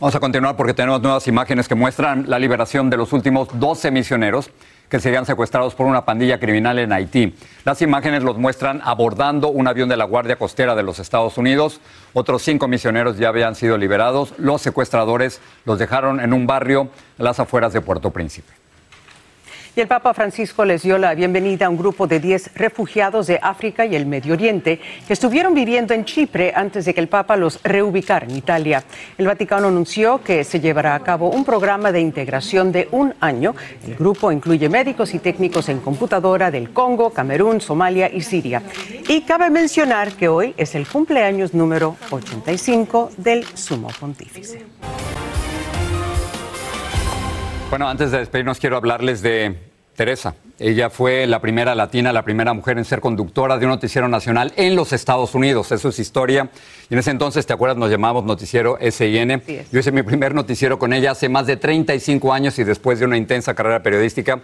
Vamos 0.00 0.14
a 0.14 0.20
continuar 0.20 0.56
porque 0.56 0.74
tenemos 0.74 1.02
nuevas 1.02 1.26
imágenes 1.26 1.66
que 1.66 1.74
muestran 1.74 2.28
la 2.28 2.38
liberación 2.38 2.88
de 2.88 2.96
los 2.96 3.12
últimos 3.12 3.48
12 3.52 3.90
misioneros 3.90 4.50
que 4.88 5.00
serían 5.00 5.26
secuestrados 5.26 5.74
por 5.74 5.86
una 5.86 6.04
pandilla 6.04 6.38
criminal 6.38 6.78
en 6.78 6.92
Haití. 6.92 7.34
Las 7.64 7.82
imágenes 7.82 8.22
los 8.22 8.38
muestran 8.38 8.80
abordando 8.84 9.48
un 9.48 9.68
avión 9.68 9.88
de 9.88 9.96
la 9.96 10.04
Guardia 10.04 10.36
Costera 10.36 10.74
de 10.74 10.82
los 10.82 10.98
Estados 10.98 11.38
Unidos. 11.38 11.80
Otros 12.14 12.42
cinco 12.42 12.68
misioneros 12.68 13.18
ya 13.18 13.28
habían 13.28 13.54
sido 13.54 13.76
liberados. 13.76 14.34
Los 14.38 14.62
secuestradores 14.62 15.40
los 15.64 15.78
dejaron 15.78 16.20
en 16.20 16.32
un 16.32 16.46
barrio 16.46 16.88
las 17.18 17.40
afueras 17.40 17.72
de 17.72 17.80
Puerto 17.80 18.10
Príncipe. 18.10 18.67
Y 19.76 19.80
el 19.80 19.86
Papa 19.86 20.12
Francisco 20.14 20.64
les 20.64 20.82
dio 20.82 20.98
la 20.98 21.14
bienvenida 21.14 21.66
a 21.66 21.68
un 21.68 21.76
grupo 21.76 22.06
de 22.06 22.18
10 22.18 22.54
refugiados 22.54 23.26
de 23.26 23.38
África 23.40 23.86
y 23.86 23.94
el 23.94 24.06
Medio 24.06 24.34
Oriente 24.34 24.80
que 25.06 25.12
estuvieron 25.12 25.54
viviendo 25.54 25.94
en 25.94 26.04
Chipre 26.04 26.52
antes 26.54 26.84
de 26.84 26.94
que 26.94 27.00
el 27.00 27.08
Papa 27.08 27.36
los 27.36 27.62
reubicara 27.62 28.26
en 28.26 28.36
Italia. 28.36 28.82
El 29.16 29.26
Vaticano 29.26 29.68
anunció 29.68 30.22
que 30.22 30.44
se 30.44 30.60
llevará 30.60 30.94
a 30.94 31.00
cabo 31.00 31.30
un 31.30 31.44
programa 31.44 31.92
de 31.92 32.00
integración 32.00 32.72
de 32.72 32.88
un 32.90 33.14
año. 33.20 33.54
El 33.86 33.94
grupo 33.94 34.32
incluye 34.32 34.68
médicos 34.68 35.14
y 35.14 35.18
técnicos 35.18 35.68
en 35.68 35.80
computadora 35.80 36.50
del 36.50 36.70
Congo, 36.70 37.10
Camerún, 37.10 37.60
Somalia 37.60 38.10
y 38.12 38.22
Siria. 38.22 38.62
Y 39.08 39.22
cabe 39.22 39.50
mencionar 39.50 40.12
que 40.12 40.28
hoy 40.28 40.54
es 40.56 40.74
el 40.74 40.86
cumpleaños 40.86 41.54
número 41.54 41.96
85 42.10 43.12
del 43.16 43.44
Sumo 43.44 43.88
Pontífice. 44.00 44.66
Bueno, 47.70 47.86
antes 47.86 48.10
de 48.10 48.18
despedirnos 48.18 48.58
quiero 48.58 48.78
hablarles 48.78 49.20
de 49.20 49.54
Teresa. 49.94 50.34
Ella 50.58 50.88
fue 50.88 51.26
la 51.26 51.40
primera 51.40 51.74
latina, 51.74 52.14
la 52.14 52.22
primera 52.22 52.54
mujer 52.54 52.78
en 52.78 52.86
ser 52.86 53.00
conductora 53.00 53.58
de 53.58 53.66
un 53.66 53.72
noticiero 53.72 54.08
nacional 54.08 54.54
en 54.56 54.74
los 54.74 54.94
Estados 54.94 55.34
Unidos. 55.34 55.70
Eso 55.70 55.90
es 55.90 55.98
historia. 55.98 56.48
Y 56.88 56.94
en 56.94 57.00
ese 57.00 57.10
entonces, 57.10 57.44
¿te 57.44 57.52
acuerdas? 57.52 57.76
Nos 57.76 57.90
llamábamos 57.90 58.24
Noticiero 58.24 58.78
SIN. 58.80 59.42
Yo 59.70 59.80
hice 59.80 59.92
mi 59.92 60.02
primer 60.02 60.34
noticiero 60.34 60.78
con 60.78 60.94
ella 60.94 61.10
hace 61.10 61.28
más 61.28 61.46
de 61.46 61.58
35 61.58 62.32
años 62.32 62.58
y 62.58 62.64
después 62.64 63.00
de 63.00 63.04
una 63.04 63.18
intensa 63.18 63.54
carrera 63.54 63.82
periodística, 63.82 64.40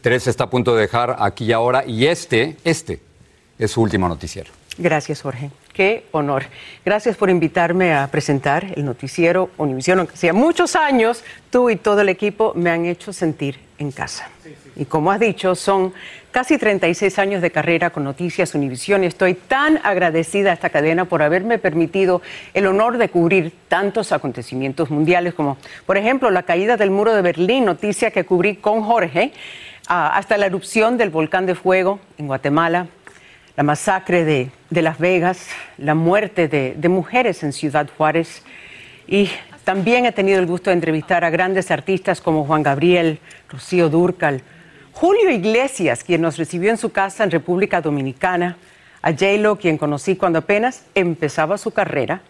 Teresa 0.00 0.30
está 0.30 0.44
a 0.44 0.50
punto 0.50 0.76
de 0.76 0.82
dejar 0.82 1.16
aquí 1.18 1.46
y 1.46 1.52
ahora. 1.52 1.84
Y 1.84 2.06
este, 2.06 2.58
este, 2.62 3.00
es 3.58 3.72
su 3.72 3.82
último 3.82 4.08
noticiero. 4.08 4.52
Gracias, 4.78 5.22
Jorge. 5.22 5.50
Qué 5.78 6.06
honor. 6.10 6.42
Gracias 6.84 7.16
por 7.16 7.30
invitarme 7.30 7.94
a 7.94 8.08
presentar 8.08 8.66
el 8.74 8.84
noticiero 8.84 9.50
Univisión. 9.58 10.00
Aunque 10.00 10.16
sea 10.16 10.32
muchos 10.32 10.74
años, 10.74 11.22
tú 11.50 11.70
y 11.70 11.76
todo 11.76 12.00
el 12.00 12.08
equipo 12.08 12.52
me 12.56 12.70
han 12.70 12.84
hecho 12.84 13.12
sentir 13.12 13.60
en 13.78 13.92
casa. 13.92 14.28
Y 14.74 14.86
como 14.86 15.12
has 15.12 15.20
dicho, 15.20 15.54
son 15.54 15.92
casi 16.32 16.58
36 16.58 17.16
años 17.20 17.42
de 17.42 17.52
carrera 17.52 17.90
con 17.90 18.02
Noticias 18.02 18.56
Univisión 18.56 19.04
y 19.04 19.06
estoy 19.06 19.34
tan 19.34 19.78
agradecida 19.84 20.50
a 20.50 20.54
esta 20.54 20.70
cadena 20.70 21.04
por 21.04 21.22
haberme 21.22 21.58
permitido 21.58 22.22
el 22.54 22.66
honor 22.66 22.98
de 22.98 23.08
cubrir 23.08 23.52
tantos 23.68 24.10
acontecimientos 24.10 24.90
mundiales 24.90 25.32
como, 25.32 25.58
por 25.86 25.96
ejemplo, 25.96 26.32
la 26.32 26.42
caída 26.42 26.76
del 26.76 26.90
muro 26.90 27.14
de 27.14 27.22
Berlín, 27.22 27.64
noticia 27.64 28.10
que 28.10 28.24
cubrí 28.24 28.56
con 28.56 28.82
Jorge, 28.82 29.30
ah, 29.86 30.10
hasta 30.16 30.38
la 30.38 30.46
erupción 30.46 30.98
del 30.98 31.10
volcán 31.10 31.46
de 31.46 31.54
fuego 31.54 32.00
en 32.18 32.26
Guatemala, 32.26 32.88
la 33.58 33.64
masacre 33.64 34.24
de, 34.24 34.50
Las 34.70 35.00
Vegas, 35.00 35.48
la 35.78 35.96
muerte 35.96 36.46
de, 36.46 36.88
mujeres 36.88 37.42
en 37.42 37.52
Ciudad 37.52 37.88
Juárez 37.98 38.44
y 39.08 39.28
también 39.64 40.06
he 40.06 40.12
tenido 40.12 40.38
el 40.38 40.46
gusto 40.46 40.70
de 40.70 40.74
entrevistar 40.74 41.24
a 41.24 41.30
grandes 41.30 41.72
artistas 41.72 42.20
como 42.20 42.44
Juan 42.44 42.62
Gabriel, 42.62 43.18
Rocío 43.50 43.88
Durcal, 43.88 44.42
Julio 44.92 45.28
Iglesias, 45.28 46.04
quien 46.04 46.22
nos 46.22 46.36
recibió 46.36 46.70
en 46.70 46.76
su 46.76 46.92
casa 46.92 47.24
en 47.24 47.32
República 47.32 47.80
Dominicana, 47.80 48.56
a 49.02 49.10
J-Lo, 49.10 49.56
quien 49.56 49.76
conocí 49.76 50.14
cuando 50.14 50.38
apenas 50.38 50.84
empezaba 50.94 51.58
su 51.58 51.72
carrera, 51.72 52.22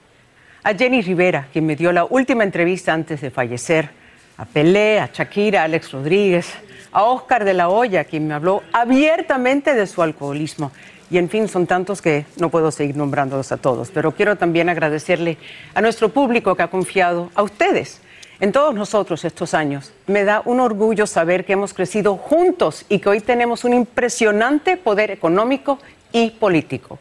a 0.63 0.73
Jenny 0.73 1.03
Rivera, 1.03 1.49
quien 1.53 1.67
me 1.67 1.77
dio 1.77 1.93
la 1.93 2.07
última 2.07 2.43
entrevista 2.43 2.95
antes 2.95 3.21
de 3.21 3.31
fallecer, 3.31 3.91
a 4.39 4.47
Pelé, 4.47 4.99
a 4.99 5.11
Shakira, 5.13 5.61
a 5.61 5.65
Alex 5.65 5.93
Rodríguez, 5.93 6.55
a 6.91 7.03
Oscar 7.03 7.45
de 7.45 7.53
la 7.53 7.69
Hoya, 7.69 8.05
quien 8.05 8.27
me 8.27 8.33
habló 8.33 8.63
abiertamente 8.73 9.75
de 9.75 9.87
su 9.87 10.01
alcoholismo. 10.01 10.73
Y 11.11 11.19
en 11.19 11.29
fin, 11.31 11.49
son 11.49 11.67
tantos 11.67 12.03
que 12.03 12.27
no 12.37 12.51
puedo 12.51 12.71
seguir 12.71 12.97
nombrándolos 12.97 13.51
a 13.53 13.57
todos, 13.57 13.91
pero 13.93 14.13
quiero 14.13 14.37
también 14.37 14.69
agradecerle 14.69 15.39
a 15.75 15.81
nuestro 15.81 16.11
público 16.11 16.55
que 16.55 16.63
ha 16.63 16.69
confiado, 16.69 17.31
a 17.35 17.43
ustedes, 17.43 18.01
en 18.41 18.53
todos 18.53 18.75
nosotros 18.75 19.25
estos 19.25 19.55
años. 19.55 19.93
Me 20.07 20.25
da 20.25 20.43
un 20.45 20.61
orgullo 20.61 21.07
saber 21.07 21.45
que 21.45 21.55
hemos 21.55 21.73
crecido 21.73 22.17
juntos 22.17 22.85
y 22.89 22.99
que 22.99 23.09
hoy 23.09 23.21
tenemos 23.21 23.65
un 23.65 23.75
impresionante 23.75 24.77
poder 24.77 25.11
económico 25.11 25.79
y 26.13 26.31
político. 26.31 26.99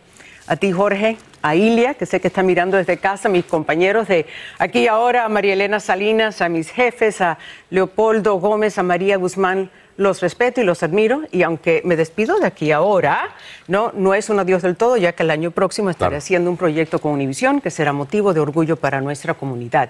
A 0.47 0.55
ti, 0.55 0.71
Jorge, 0.71 1.17
a 1.41 1.55
Ilia, 1.55 1.93
que 1.93 2.05
sé 2.05 2.21
que 2.21 2.29
está 2.29 2.41
mirando 2.41 2.77
desde 2.77 2.97
casa, 2.97 3.27
a 3.27 3.31
mis 3.31 3.43
compañeros 3.43 4.07
de 4.07 4.25
aquí 4.57 4.87
ahora, 4.87 5.25
a 5.25 5.29
María 5.29 5.53
Elena 5.53 5.81
Salinas, 5.81 6.41
a 6.41 6.47
mis 6.47 6.71
jefes, 6.71 7.19
a 7.19 7.37
Leopoldo 7.69 8.35
Gómez, 8.35 8.77
a 8.77 8.83
María 8.83 9.17
Guzmán 9.17 9.69
los 9.97 10.21
respeto 10.21 10.61
y 10.61 10.63
los 10.63 10.83
admiro 10.83 11.23
y 11.31 11.43
aunque 11.43 11.81
me 11.83 11.95
despido 11.95 12.39
de 12.39 12.45
aquí 12.45 12.71
ahora, 12.71 13.35
no, 13.67 13.91
no 13.95 14.13
es 14.13 14.29
un 14.29 14.39
adiós 14.39 14.61
del 14.61 14.75
todo, 14.75 14.95
ya 14.95 15.11
que 15.13 15.23
el 15.23 15.31
año 15.31 15.51
próximo 15.51 15.89
estaré 15.89 16.15
haciendo 16.15 16.49
un 16.49 16.57
proyecto 16.57 16.99
con 16.99 17.11
Univisión 17.11 17.61
que 17.61 17.71
será 17.71 17.93
motivo 17.93 18.33
de 18.33 18.39
orgullo 18.39 18.77
para 18.77 19.01
nuestra 19.01 19.33
comunidad. 19.33 19.89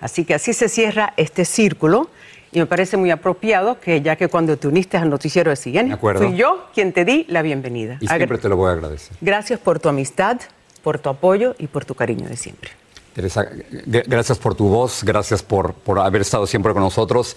Así 0.00 0.24
que 0.24 0.34
así 0.34 0.52
se 0.52 0.68
cierra 0.68 1.12
este 1.16 1.44
círculo 1.44 2.08
y 2.52 2.60
me 2.60 2.66
parece 2.66 2.96
muy 2.96 3.10
apropiado 3.10 3.78
que 3.80 4.00
ya 4.00 4.16
que 4.16 4.28
cuando 4.28 4.56
te 4.56 4.68
uniste 4.68 4.96
al 4.96 5.10
noticiero 5.10 5.50
de 5.50 5.56
siguiente, 5.56 5.96
fui 5.96 6.36
yo 6.36 6.68
quien 6.72 6.92
te 6.92 7.04
di 7.04 7.26
la 7.28 7.42
bienvenida. 7.42 7.98
Y 8.00 8.06
siempre 8.06 8.38
te 8.38 8.48
lo 8.48 8.56
voy 8.56 8.70
a 8.70 8.72
agradecer. 8.72 9.16
Gracias 9.20 9.58
por 9.58 9.80
tu 9.80 9.88
amistad, 9.88 10.40
por 10.82 10.98
tu 10.98 11.08
apoyo 11.08 11.56
y 11.58 11.66
por 11.66 11.84
tu 11.84 11.94
cariño 11.94 12.28
de 12.28 12.36
siempre. 12.36 12.70
Teresa, 13.12 13.48
gracias 13.84 14.38
por 14.38 14.54
tu 14.54 14.68
voz, 14.68 15.02
gracias 15.02 15.42
por, 15.42 15.74
por 15.74 15.98
haber 15.98 16.22
estado 16.22 16.46
siempre 16.46 16.72
con 16.72 16.82
nosotros 16.82 17.36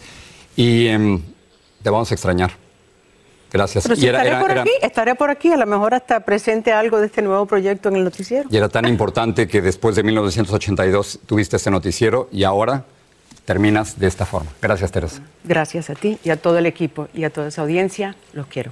y... 0.56 0.86
Em, 0.88 1.22
te 1.82 1.90
vamos 1.90 2.12
a 2.12 2.14
extrañar. 2.14 2.52
Gracias. 3.52 3.84
Pero 3.84 3.96
si 3.96 4.08
estaré 4.08 4.38
por 4.38 4.52
aquí, 4.52 4.72
estaré 4.82 5.16
por 5.16 5.30
aquí, 5.30 5.52
a 5.52 5.58
lo 5.58 5.66
mejor 5.66 5.94
hasta 5.94 6.22
presente 6.22 6.72
algo 6.72 7.00
de 7.00 7.08
este 7.08 7.22
nuevo 7.22 7.46
proyecto 7.46 7.90
en 7.90 7.98
el 7.98 8.04
noticiero. 8.06 8.48
Y 8.50 8.58
era 8.58 8.70
tan 8.70 8.88
importante 8.88 9.48
que 9.48 9.62
después 9.62 9.96
de 9.96 10.04
1982 10.04 11.20
tuviste 11.26 11.58
este 11.58 11.70
noticiero 11.70 12.30
y 12.32 12.44
ahora 12.46 12.86
terminas 13.46 14.00
de 14.00 14.08
esta 14.08 14.26
forma. 14.26 14.52
Gracias, 14.62 14.92
Teresa. 14.92 15.22
Gracias 15.44 15.90
a 15.90 15.96
ti 15.96 16.18
y 16.24 16.30
a 16.30 16.38
todo 16.38 16.58
el 16.58 16.66
equipo 16.66 17.10
y 17.14 17.26
a 17.26 17.30
toda 17.30 17.50
esa 17.50 17.62
audiencia. 17.64 18.16
Los 18.32 18.48
quiero. 18.48 18.72